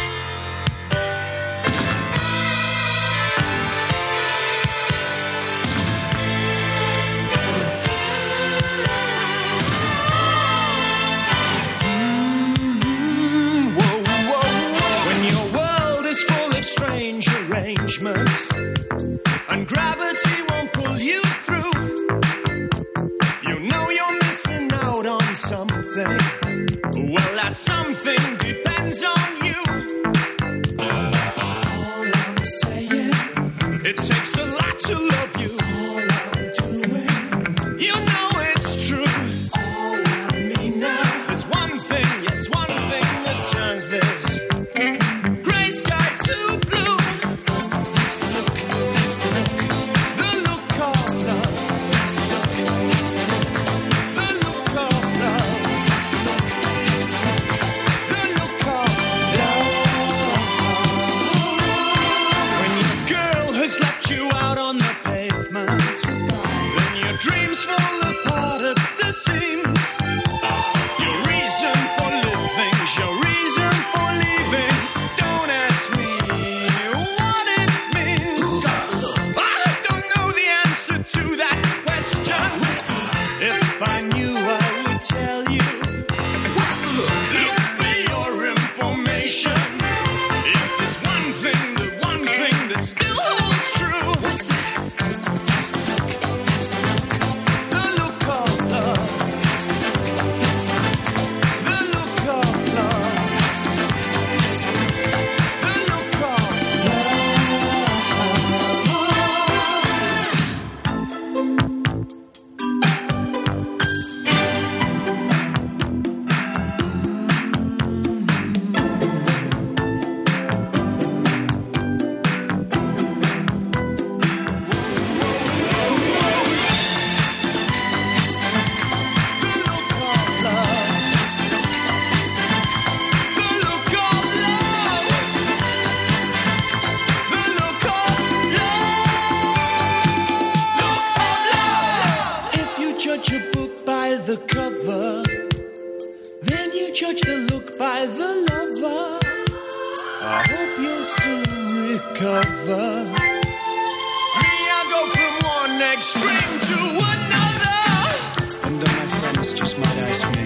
[159.63, 160.43] Just might ask me.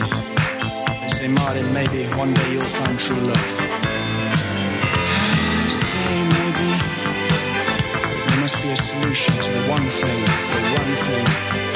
[1.01, 3.59] They say, Martin, maybe one day you'll find true love.
[5.59, 6.69] I say, maybe.
[8.29, 11.66] There must be a solution to the one thing, the one thing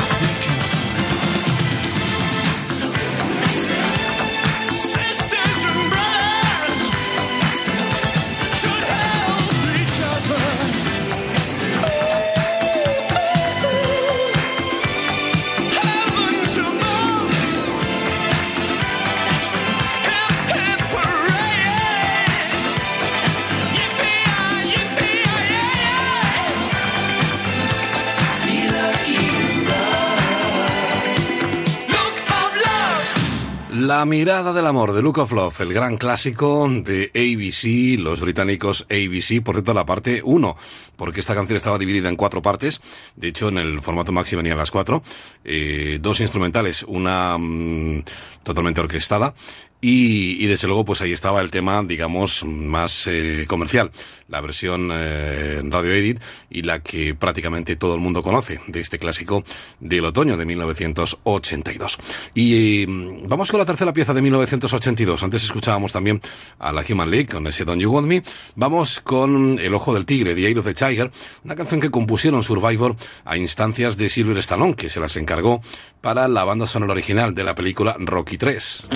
[34.02, 38.88] La mirada del amor de Look of Love, el gran clásico de ABC, los británicos
[38.90, 40.56] ABC, por cierto, la parte 1,
[40.96, 42.82] porque esta canción estaba dividida en cuatro partes,
[43.16, 45.04] de hecho en el formato maxi venían las cuatro,
[45.44, 48.04] eh, dos instrumentales, una mm,
[48.42, 49.36] totalmente orquestada,
[49.82, 53.92] y, y desde luego pues ahí estaba el tema, digamos, más eh, comercial,
[54.28, 59.00] la versión eh, Radio Edit y la que prácticamente todo el mundo conoce de este
[59.00, 59.44] clásico
[59.80, 61.98] del otoño de 1982.
[62.34, 62.86] Y eh,
[63.28, 65.24] vamos con la tercera pieza de 1982.
[65.24, 66.22] Antes escuchábamos también
[66.60, 68.24] a la Human League con ese Don't You Want Me.
[68.56, 71.12] Vamos con El Ojo del Tigre, The Eye of the Tiger,
[71.44, 72.96] una canción que compusieron Survivor
[73.26, 75.62] a instancias de Silver Stallone, que se las encargó
[76.00, 78.88] para la banda sonora original de la película Rocky 3.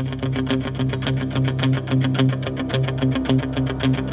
[0.77, 1.05] Thank
[3.99, 4.04] you.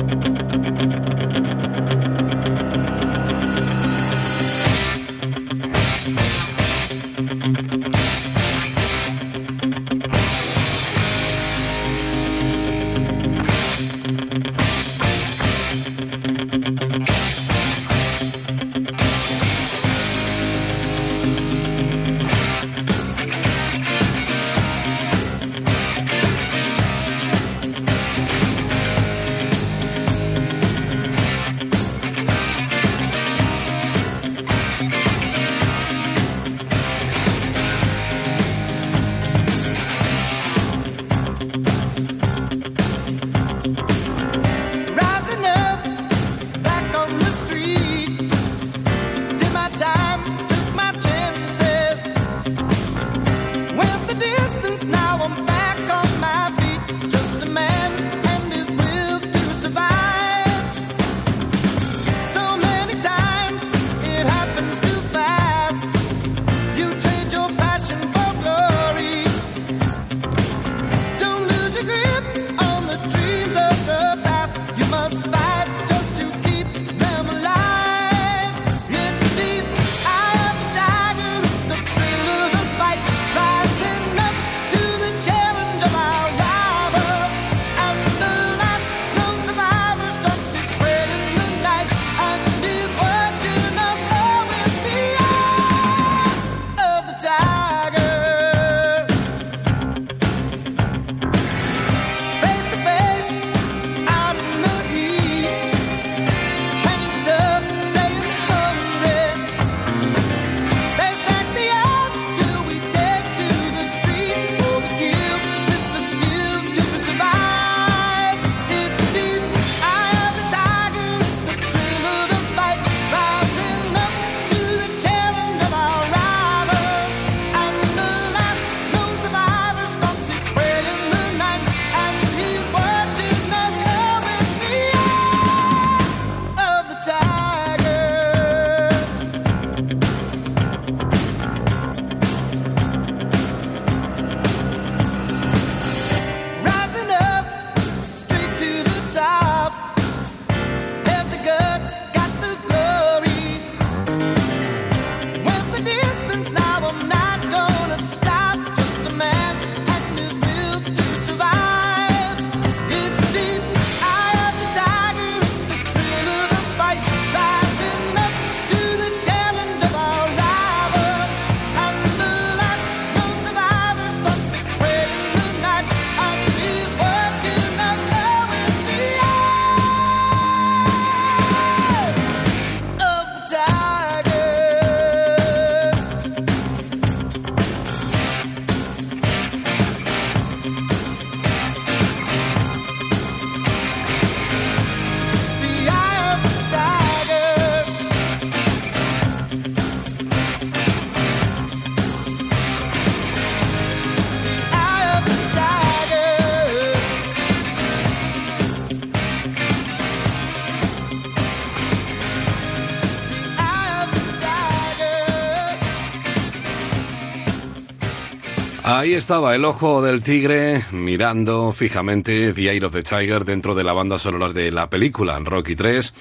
[219.03, 223.83] Ahí estaba el ojo del tigre mirando fijamente The Eye of the Tiger dentro de
[223.83, 226.15] la banda sonora de la película Rocky 3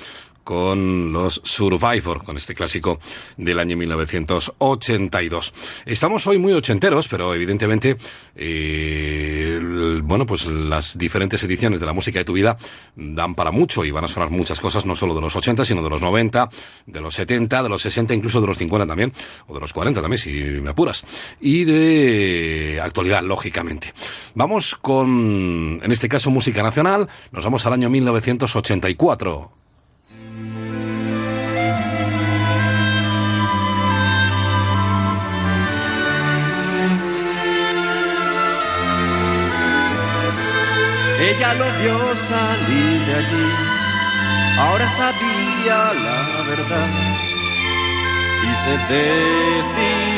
[0.51, 2.99] con los Survivor, con este clásico
[3.37, 5.53] del año 1982.
[5.85, 7.95] Estamos hoy muy ochenteros, pero evidentemente,
[8.35, 12.57] eh, bueno, pues las diferentes ediciones de la música de tu vida
[12.97, 15.81] dan para mucho y van a sonar muchas cosas, no solo de los 80, sino
[15.83, 16.49] de los 90,
[16.85, 19.13] de los 70, de los 60, incluso de los 50 también,
[19.47, 21.05] o de los 40 también, si me apuras,
[21.39, 23.93] y de actualidad, lógicamente.
[24.35, 29.60] Vamos con, en este caso, música nacional, nos vamos al año 1984.
[41.29, 43.47] Ella lo vio salir de allí,
[44.57, 46.89] ahora sabía la verdad
[48.43, 50.11] y se decidió.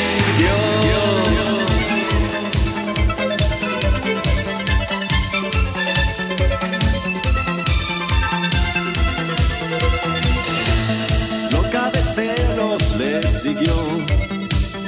[13.43, 13.75] Siguió,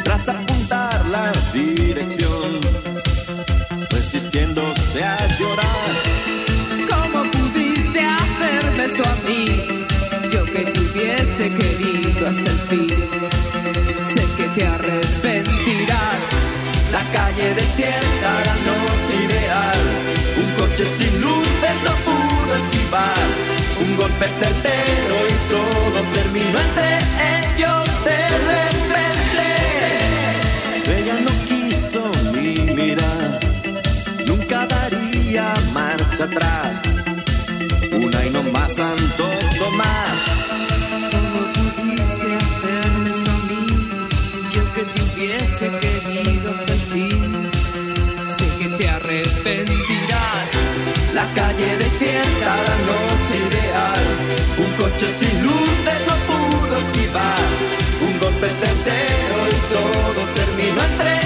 [0.06, 2.62] tras apuntar la dirección,
[3.90, 5.75] resistiéndose a llorar.
[11.50, 12.88] Querido hasta el fin.
[14.04, 16.24] Sé que te arrepentirás.
[16.92, 19.82] La calle desierta, la noche ideal.
[20.38, 23.28] Un coche sin luces no pudo esquivar.
[23.82, 26.90] Un golpe certero y todo terminó entre
[27.38, 29.48] ellos de repente.
[30.98, 32.02] Ella no quiso
[32.34, 33.40] ni mirar.
[34.26, 36.82] Nunca daría marcha atrás.
[37.92, 40.45] Una y no más, Santo Tomás.
[45.16, 47.52] Hubiese querido hasta el fin.
[48.30, 50.50] Sé que te arrepentirás.
[51.14, 54.06] La calle desierta, la noche ideal.
[54.58, 57.46] Un coche sin luces no pudo esquivar.
[58.02, 61.25] Un golpe certero y todo terminó entre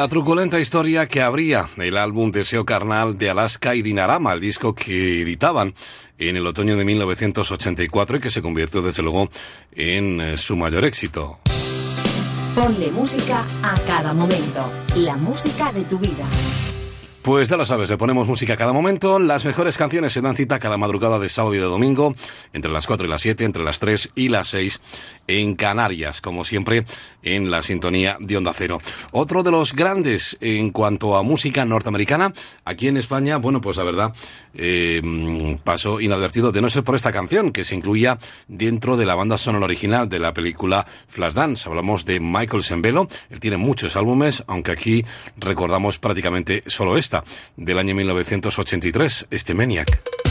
[0.00, 4.74] La truculenta historia que abría el álbum Deseo Carnal de Alaska y Dinarama, el disco
[4.74, 5.74] que editaban
[6.16, 9.28] en el otoño de 1984 y que se convirtió desde luego
[9.72, 11.40] en eh, su mayor éxito.
[12.54, 14.72] Ponle música a cada momento.
[14.96, 16.26] La música de tu vida.
[17.22, 19.18] Pues ya lo sabes, le ponemos música a cada momento.
[19.18, 22.14] Las mejores canciones se dan cita cada madrugada de sábado y de domingo,
[22.54, 24.80] entre las 4 y las 7, entre las 3 y las 6,
[25.38, 26.84] en Canarias, como siempre,
[27.22, 28.80] en la sintonía de Onda Cero.
[29.12, 32.32] Otro de los grandes en cuanto a música norteamericana,
[32.64, 34.12] aquí en España, bueno, pues la verdad,
[34.54, 39.14] eh, pasó inadvertido de no ser por esta canción, que se incluía dentro de la
[39.14, 41.68] banda sonora original de la película Flashdance.
[41.68, 45.04] Hablamos de Michael Sembello, él tiene muchos álbumes, aunque aquí
[45.36, 47.24] recordamos prácticamente solo esta,
[47.56, 50.29] del año 1983, este Maniac.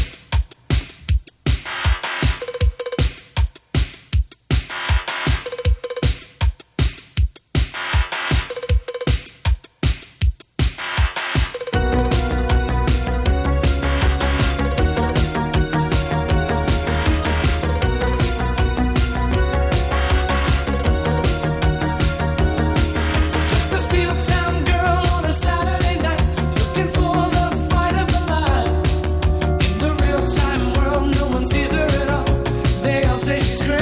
[33.30, 33.79] say she's crazy.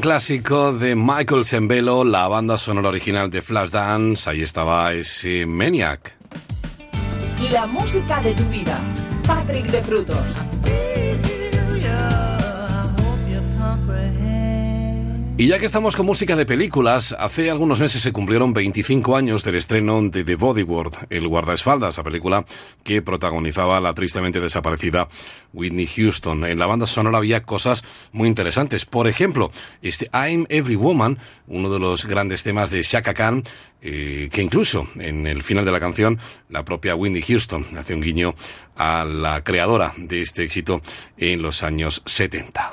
[0.00, 4.28] Clásico de Michael Sembello, la banda sonora original de Flashdance.
[4.28, 6.14] Ahí estaba ese Maniac.
[7.52, 8.78] La música de tu vida.
[9.26, 10.47] Patrick de Frutos.
[15.40, 19.44] Y ya que estamos con música de películas, hace algunos meses se cumplieron 25 años
[19.44, 22.44] del estreno de The Bodyguard, el guardaespaldas, la película
[22.82, 25.08] que protagonizaba la tristemente desaparecida
[25.52, 26.44] Whitney Houston.
[26.44, 28.84] En la banda sonora había cosas muy interesantes.
[28.84, 33.44] Por ejemplo, este I'm Every Woman, uno de los grandes temas de Shaka Khan,
[33.80, 38.00] eh, que incluso en el final de la canción la propia Whitney Houston hace un
[38.00, 38.34] guiño
[38.74, 40.82] a la creadora de este éxito
[41.16, 42.72] en los años 70.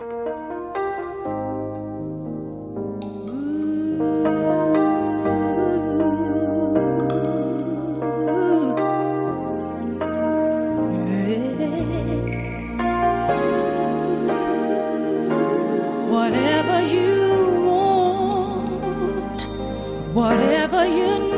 [20.16, 21.35] Whatever you need,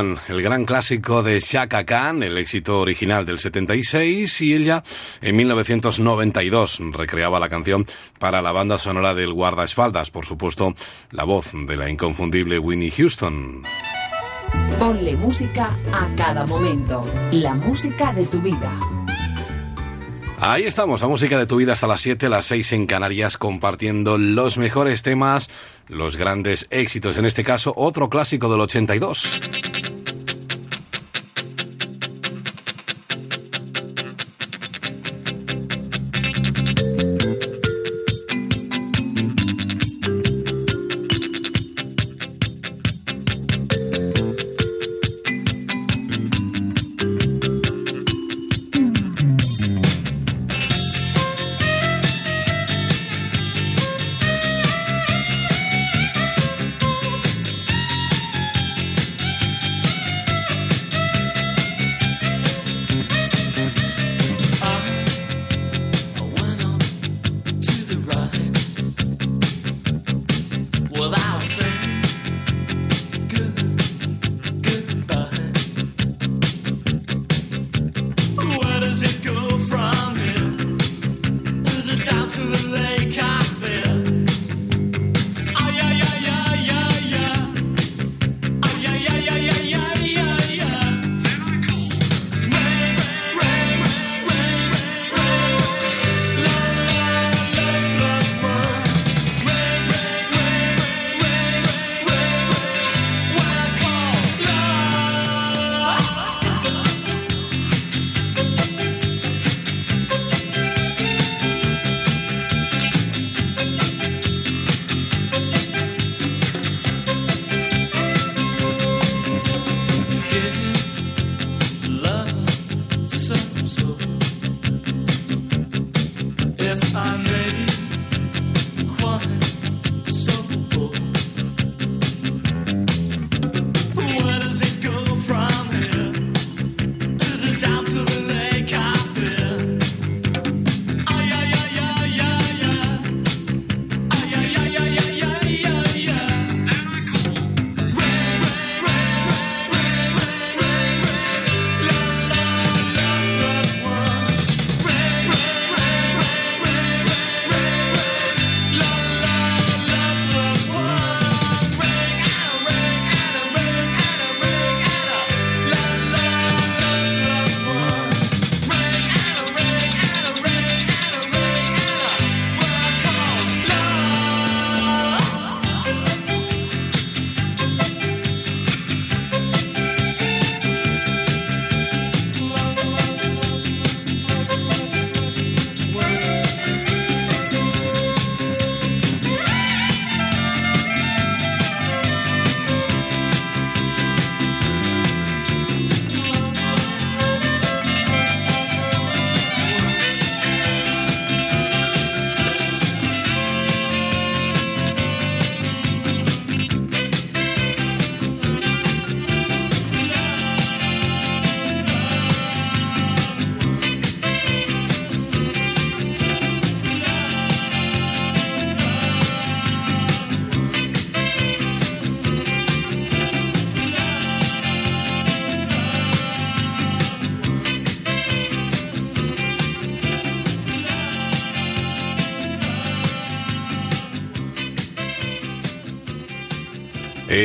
[0.00, 4.82] Woman, el gran clásico de Shaka Khan, el éxito original del 76, y ella
[5.20, 7.86] en 1992 recreaba la canción
[8.18, 10.74] para la banda sonora del guardaespaldas, por supuesto,
[11.10, 13.62] la voz de la inconfundible Winnie Houston.
[14.78, 17.06] Ponle música a cada momento.
[17.32, 18.78] La música de tu vida.
[20.42, 24.16] Ahí estamos, la música de tu vida hasta las 7, las 6 en Canarias, compartiendo
[24.16, 25.50] los mejores temas,
[25.90, 29.40] los grandes éxitos, en este caso otro clásico del 82.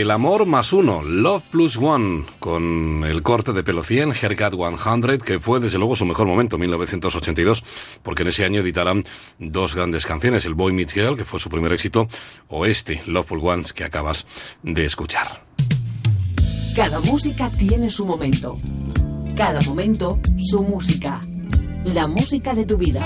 [0.06, 5.18] El amor más uno, Love Plus One, con el corte de pelo 100, Haircut 100,
[5.18, 7.64] que fue desde luego su mejor momento, 1982,
[8.04, 9.04] porque en ese año editarán
[9.40, 12.08] dos grandes canciones, el Boy Meets Girl, que fue su primer éxito,
[12.50, 14.28] o este, Loveful Ones, que acabas
[14.62, 15.44] de escuchar.
[16.76, 18.60] Cada música tiene su momento.
[19.36, 21.20] Cada momento, su música.
[21.84, 23.02] La música de tu vida.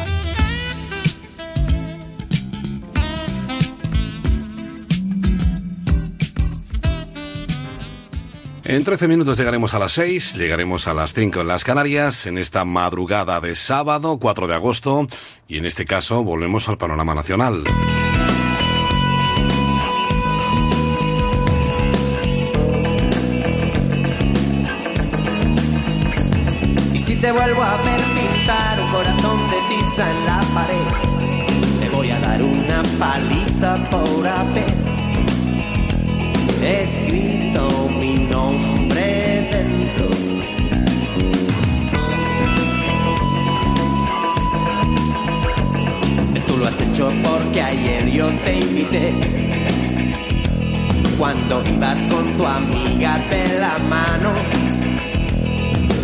[8.69, 12.37] En 13 minutos llegaremos a las 6, llegaremos a las 5 en las Canarias, en
[12.37, 15.07] esta madrugada de sábado 4 de agosto,
[15.47, 17.63] y en este caso volvemos al panorama nacional.
[26.93, 31.89] Y si te vuelvo a ver pintar un corazón de tiza en la pared, te
[31.89, 34.89] voy a dar una paliza por haber
[36.61, 37.89] escrito
[46.47, 49.14] Tú lo has hecho porque ayer yo te invité.
[51.18, 54.34] Cuando ibas con tu amiga de la mano,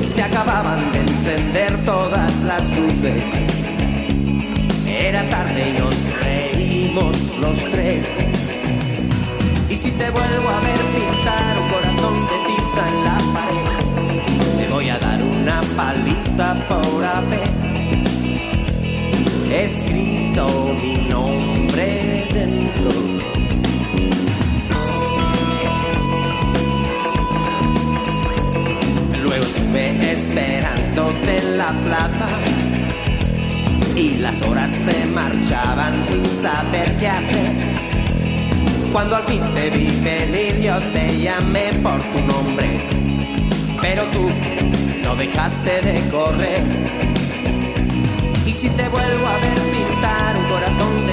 [0.02, 3.24] se acababan de encender todas las luces.
[4.88, 8.45] Era tarde y nos reímos los tres.
[9.86, 14.90] Si te vuelvo a ver pintar un corazón de tiza en la pared, te voy
[14.90, 17.50] a dar una paliza por haber
[19.54, 22.92] escrito mi nombre dentro.
[29.22, 32.30] Luego estuve esperándote en la plaza
[33.96, 37.86] y las horas se marchaban sin saber qué hacer.
[38.96, 42.66] Cuando al fin te vi venir yo te llamé por tu nombre,
[43.82, 44.32] pero tú
[45.04, 46.62] no dejaste de correr.
[48.46, 51.05] Y si te vuelvo a ver pintar un corazón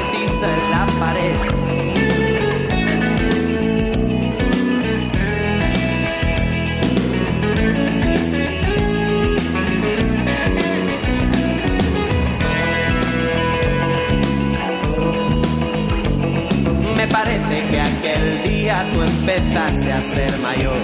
[20.02, 20.78] ser mayor.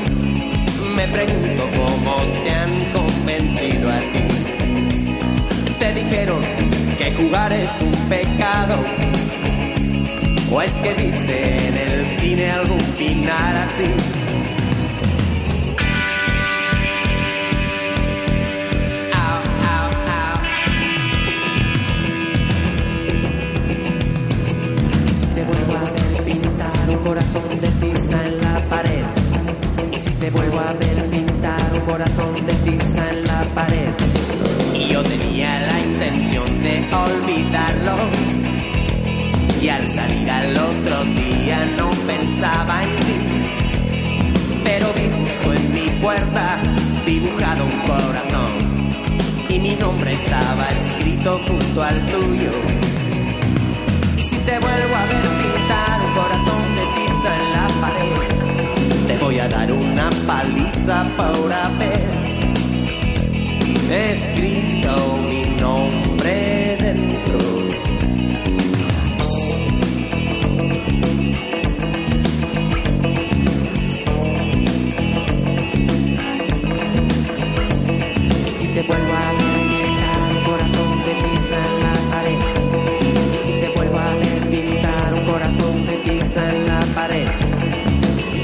[0.96, 4.38] Me pregunto cómo te han convencido a ti
[5.78, 6.40] te dijeron
[6.96, 8.82] que jugar es un pecado?
[10.50, 14.17] ¿O es que viste en el cine algún final así?
[50.38, 52.50] Estaba escrito junto al tuyo.
[54.16, 59.16] Y si te vuelvo a ver pintar un corazón de tiza en la pared, te
[59.18, 62.08] voy a dar una paliza por haber
[63.90, 66.37] escrito mi nombre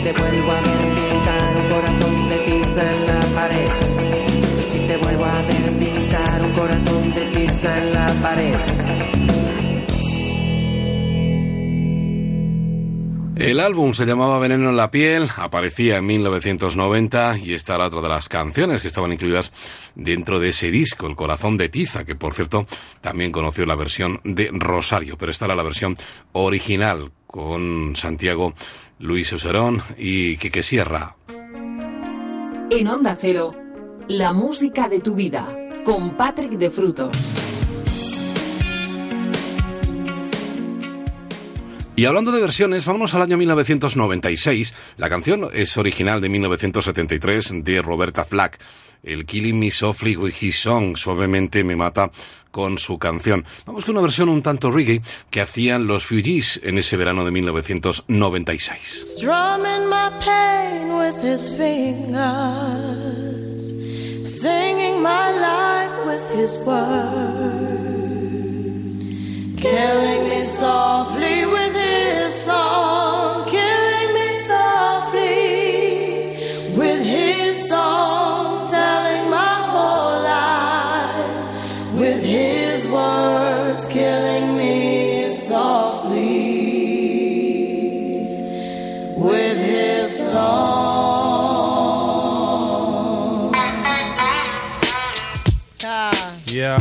[0.04, 3.68] te vuelvo a ver pintar un corazón de tiza en la pared.
[4.60, 8.54] Si te vuelvo a ver pintar un corazón de tiza en la pared.
[13.36, 18.02] El álbum se llamaba Veneno en la piel, aparecía en 1990 y esta era otra
[18.02, 19.52] de las canciones que estaban incluidas
[19.94, 22.66] dentro de ese disco, El corazón de tiza, que por cierto
[23.00, 25.96] también conoció la versión de Rosario, pero esta era la versión
[26.32, 28.54] original con Santiago
[29.00, 31.16] Luis Oserón y Quique Sierra.
[32.70, 33.52] En Onda Cero,
[34.06, 35.52] la música de tu vida,
[35.84, 37.10] con Patrick de Frutos.
[41.96, 44.72] Y hablando de versiones, vámonos al año 1996.
[44.96, 48.60] La canción es original de 1973 de Roberta Flack.
[49.02, 52.12] El Killing Me Softly with His Song, suavemente me mata
[52.54, 53.44] con su canción.
[53.66, 57.32] Vamos con una versión un tanto reggae que hacían los Fugees en ese verano de
[57.32, 59.16] 1996.
[59.16, 62.14] Strumming my pain with his fingers,
[64.22, 67.34] singing my life with his words,
[69.60, 73.46] killing me softly with his song,
[90.14, 91.74] song.
[96.46, 96.78] Yo,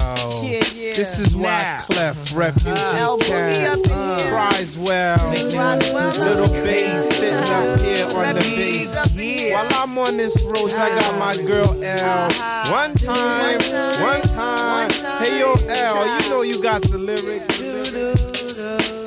[0.93, 4.29] this is why Clef Refugee Uh, put me up in Camp here.
[4.29, 5.17] cries well.
[5.31, 7.77] Little bass sitting up uh-huh.
[7.83, 9.51] here on the bass.
[9.51, 11.47] While I'm on this road, I got my uh-huh.
[11.47, 12.27] girl L.
[12.29, 12.71] Uh-huh.
[12.71, 13.59] One time,
[13.99, 14.91] one time.
[15.23, 17.59] Hey yo, L, you know you got the lyrics.
[17.59, 19.02] I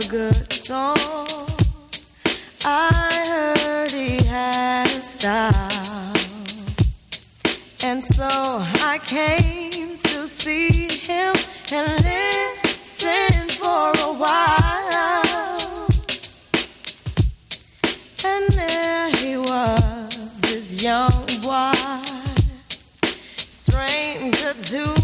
[0.00, 0.96] a good song.
[2.64, 2.90] I
[3.28, 6.14] heard he had style.
[7.82, 8.28] And so
[8.92, 11.34] I came to see him
[11.72, 15.88] and listen for a while.
[18.24, 21.72] And there he was, this young boy,
[23.34, 24.99] stranger to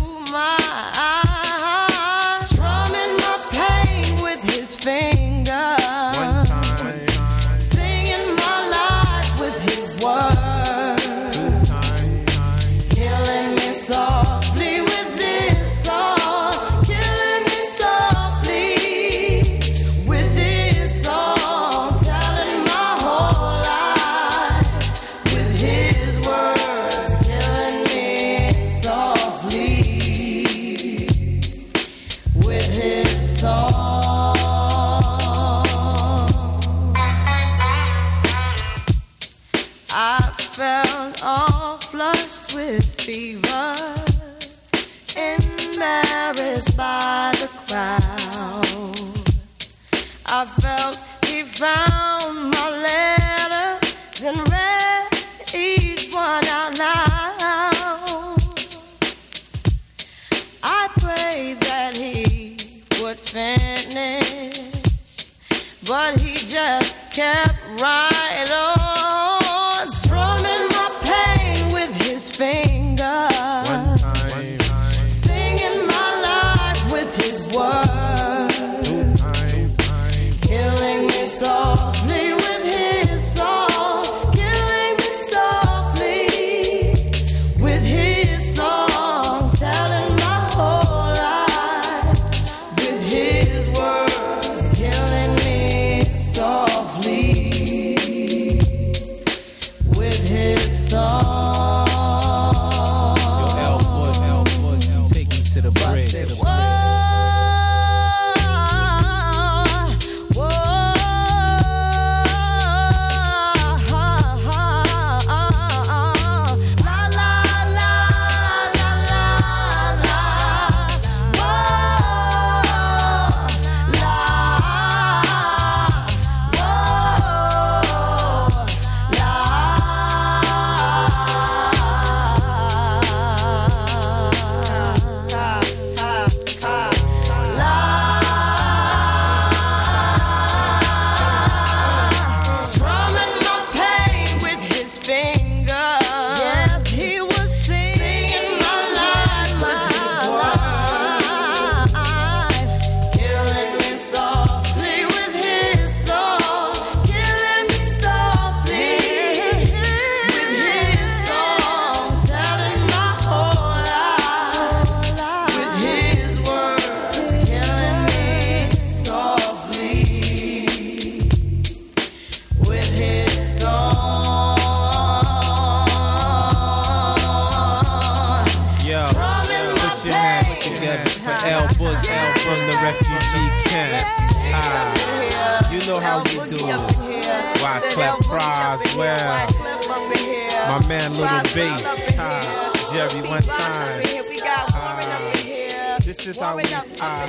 [196.17, 196.63] this is how we.
[197.01, 197.27] Ah.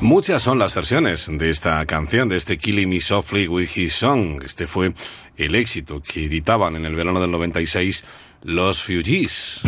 [0.00, 4.42] Muchas son las versiones de esta canción, de este Killing Me Softly with His Song.
[4.44, 4.92] Este fue
[5.36, 8.04] el éxito que editaban en el verano del 96
[8.42, 9.62] los Fugees.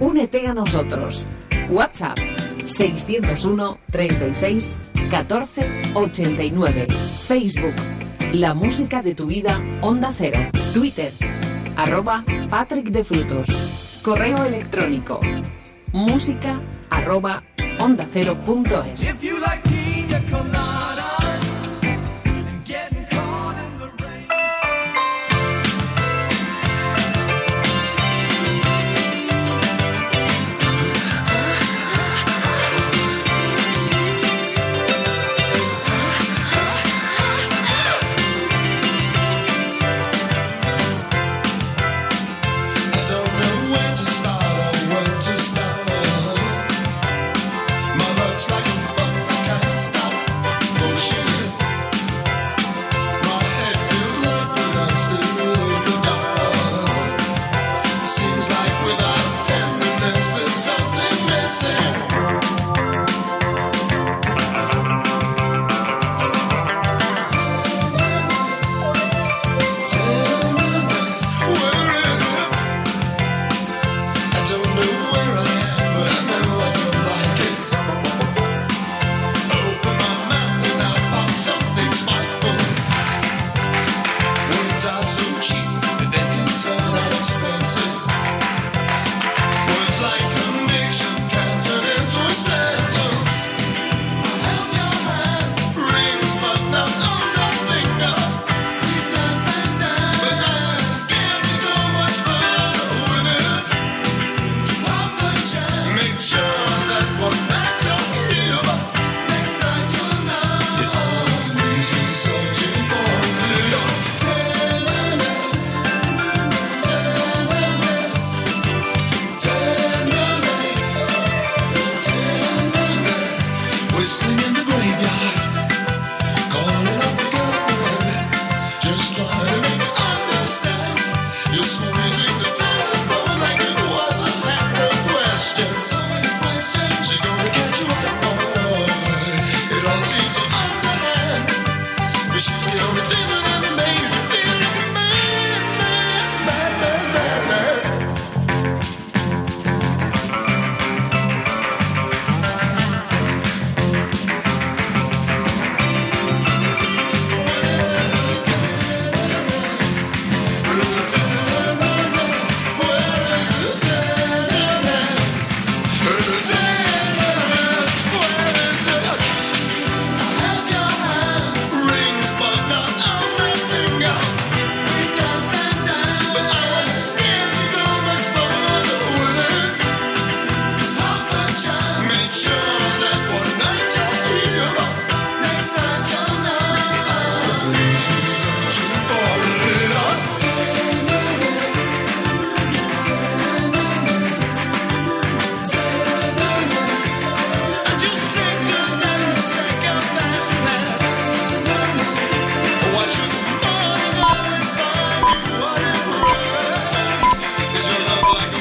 [0.00, 1.26] Únete a nosotros.
[1.70, 2.18] WhatsApp
[2.64, 4.72] 601 36
[5.10, 6.86] 14 89.
[7.26, 7.74] Facebook
[8.32, 10.38] La música de tu vida Onda Cero.
[10.72, 11.12] Twitter
[11.76, 13.85] arroba Patrick de Frutos.
[14.06, 15.18] Correo electrónico.
[15.92, 17.42] Música arroba
[17.80, 18.38] onda cero